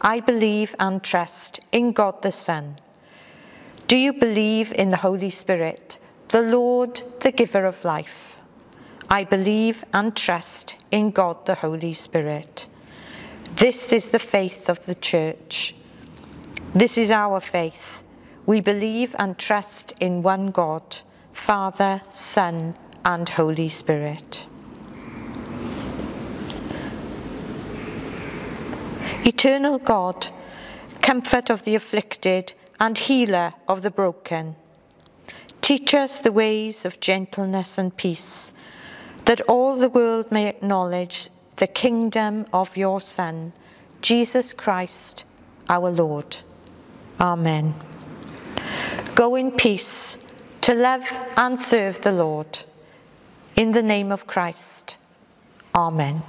I 0.00 0.18
believe 0.18 0.74
and 0.80 1.04
trust 1.04 1.60
in 1.70 1.92
God 1.92 2.22
the 2.22 2.32
Son. 2.32 2.80
Do 3.86 3.96
you 3.96 4.12
believe 4.12 4.72
in 4.72 4.90
the 4.90 5.04
Holy 5.06 5.30
Spirit, 5.30 6.00
the 6.30 6.42
Lord, 6.42 7.00
the 7.20 7.30
giver 7.30 7.64
of 7.64 7.84
life? 7.84 8.38
I 9.08 9.22
believe 9.22 9.84
and 9.92 10.16
trust 10.16 10.74
in 10.90 11.12
God 11.12 11.46
the 11.46 11.54
Holy 11.54 11.92
Spirit. 11.92 12.66
This 13.56 13.92
is 13.92 14.08
the 14.08 14.18
faith 14.18 14.68
of 14.68 14.84
the 14.84 14.96
church. 14.96 15.76
This 16.74 16.98
is 16.98 17.12
our 17.12 17.40
faith. 17.40 18.02
We 18.46 18.60
believe 18.60 19.14
and 19.16 19.38
trust 19.38 19.92
in 20.00 20.24
one 20.24 20.48
God, 20.48 20.98
Father, 21.32 22.02
Son, 22.10 22.74
and 23.04 23.28
Holy 23.28 23.68
Spirit. 23.68 24.46
Eternal 29.24 29.78
God, 29.78 30.28
comfort 31.00 31.48
of 31.48 31.62
the 31.62 31.76
afflicted 31.76 32.54
and 32.80 32.98
healer 32.98 33.54
of 33.68 33.82
the 33.82 33.90
broken, 33.90 34.56
teach 35.60 35.94
us 35.94 36.18
the 36.18 36.32
ways 36.32 36.84
of 36.84 36.98
gentleness 36.98 37.78
and 37.78 37.96
peace, 37.96 38.52
that 39.26 39.40
all 39.42 39.76
the 39.76 39.88
world 39.88 40.32
may 40.32 40.48
acknowledge 40.48 41.30
the 41.56 41.66
kingdom 41.66 42.46
of 42.52 42.76
your 42.76 43.00
Son, 43.00 43.52
Jesus 44.02 44.52
Christ, 44.52 45.24
our 45.68 45.90
Lord. 45.90 46.36
Amen. 47.20 47.74
Go 49.14 49.36
in 49.36 49.52
peace 49.52 50.18
to 50.62 50.74
love 50.74 51.06
and 51.36 51.58
serve 51.58 52.00
the 52.00 52.12
Lord. 52.12 52.64
In 53.56 53.72
the 53.72 53.82
name 53.82 54.10
of 54.10 54.26
Christ. 54.26 54.96
Amen. 55.74 56.22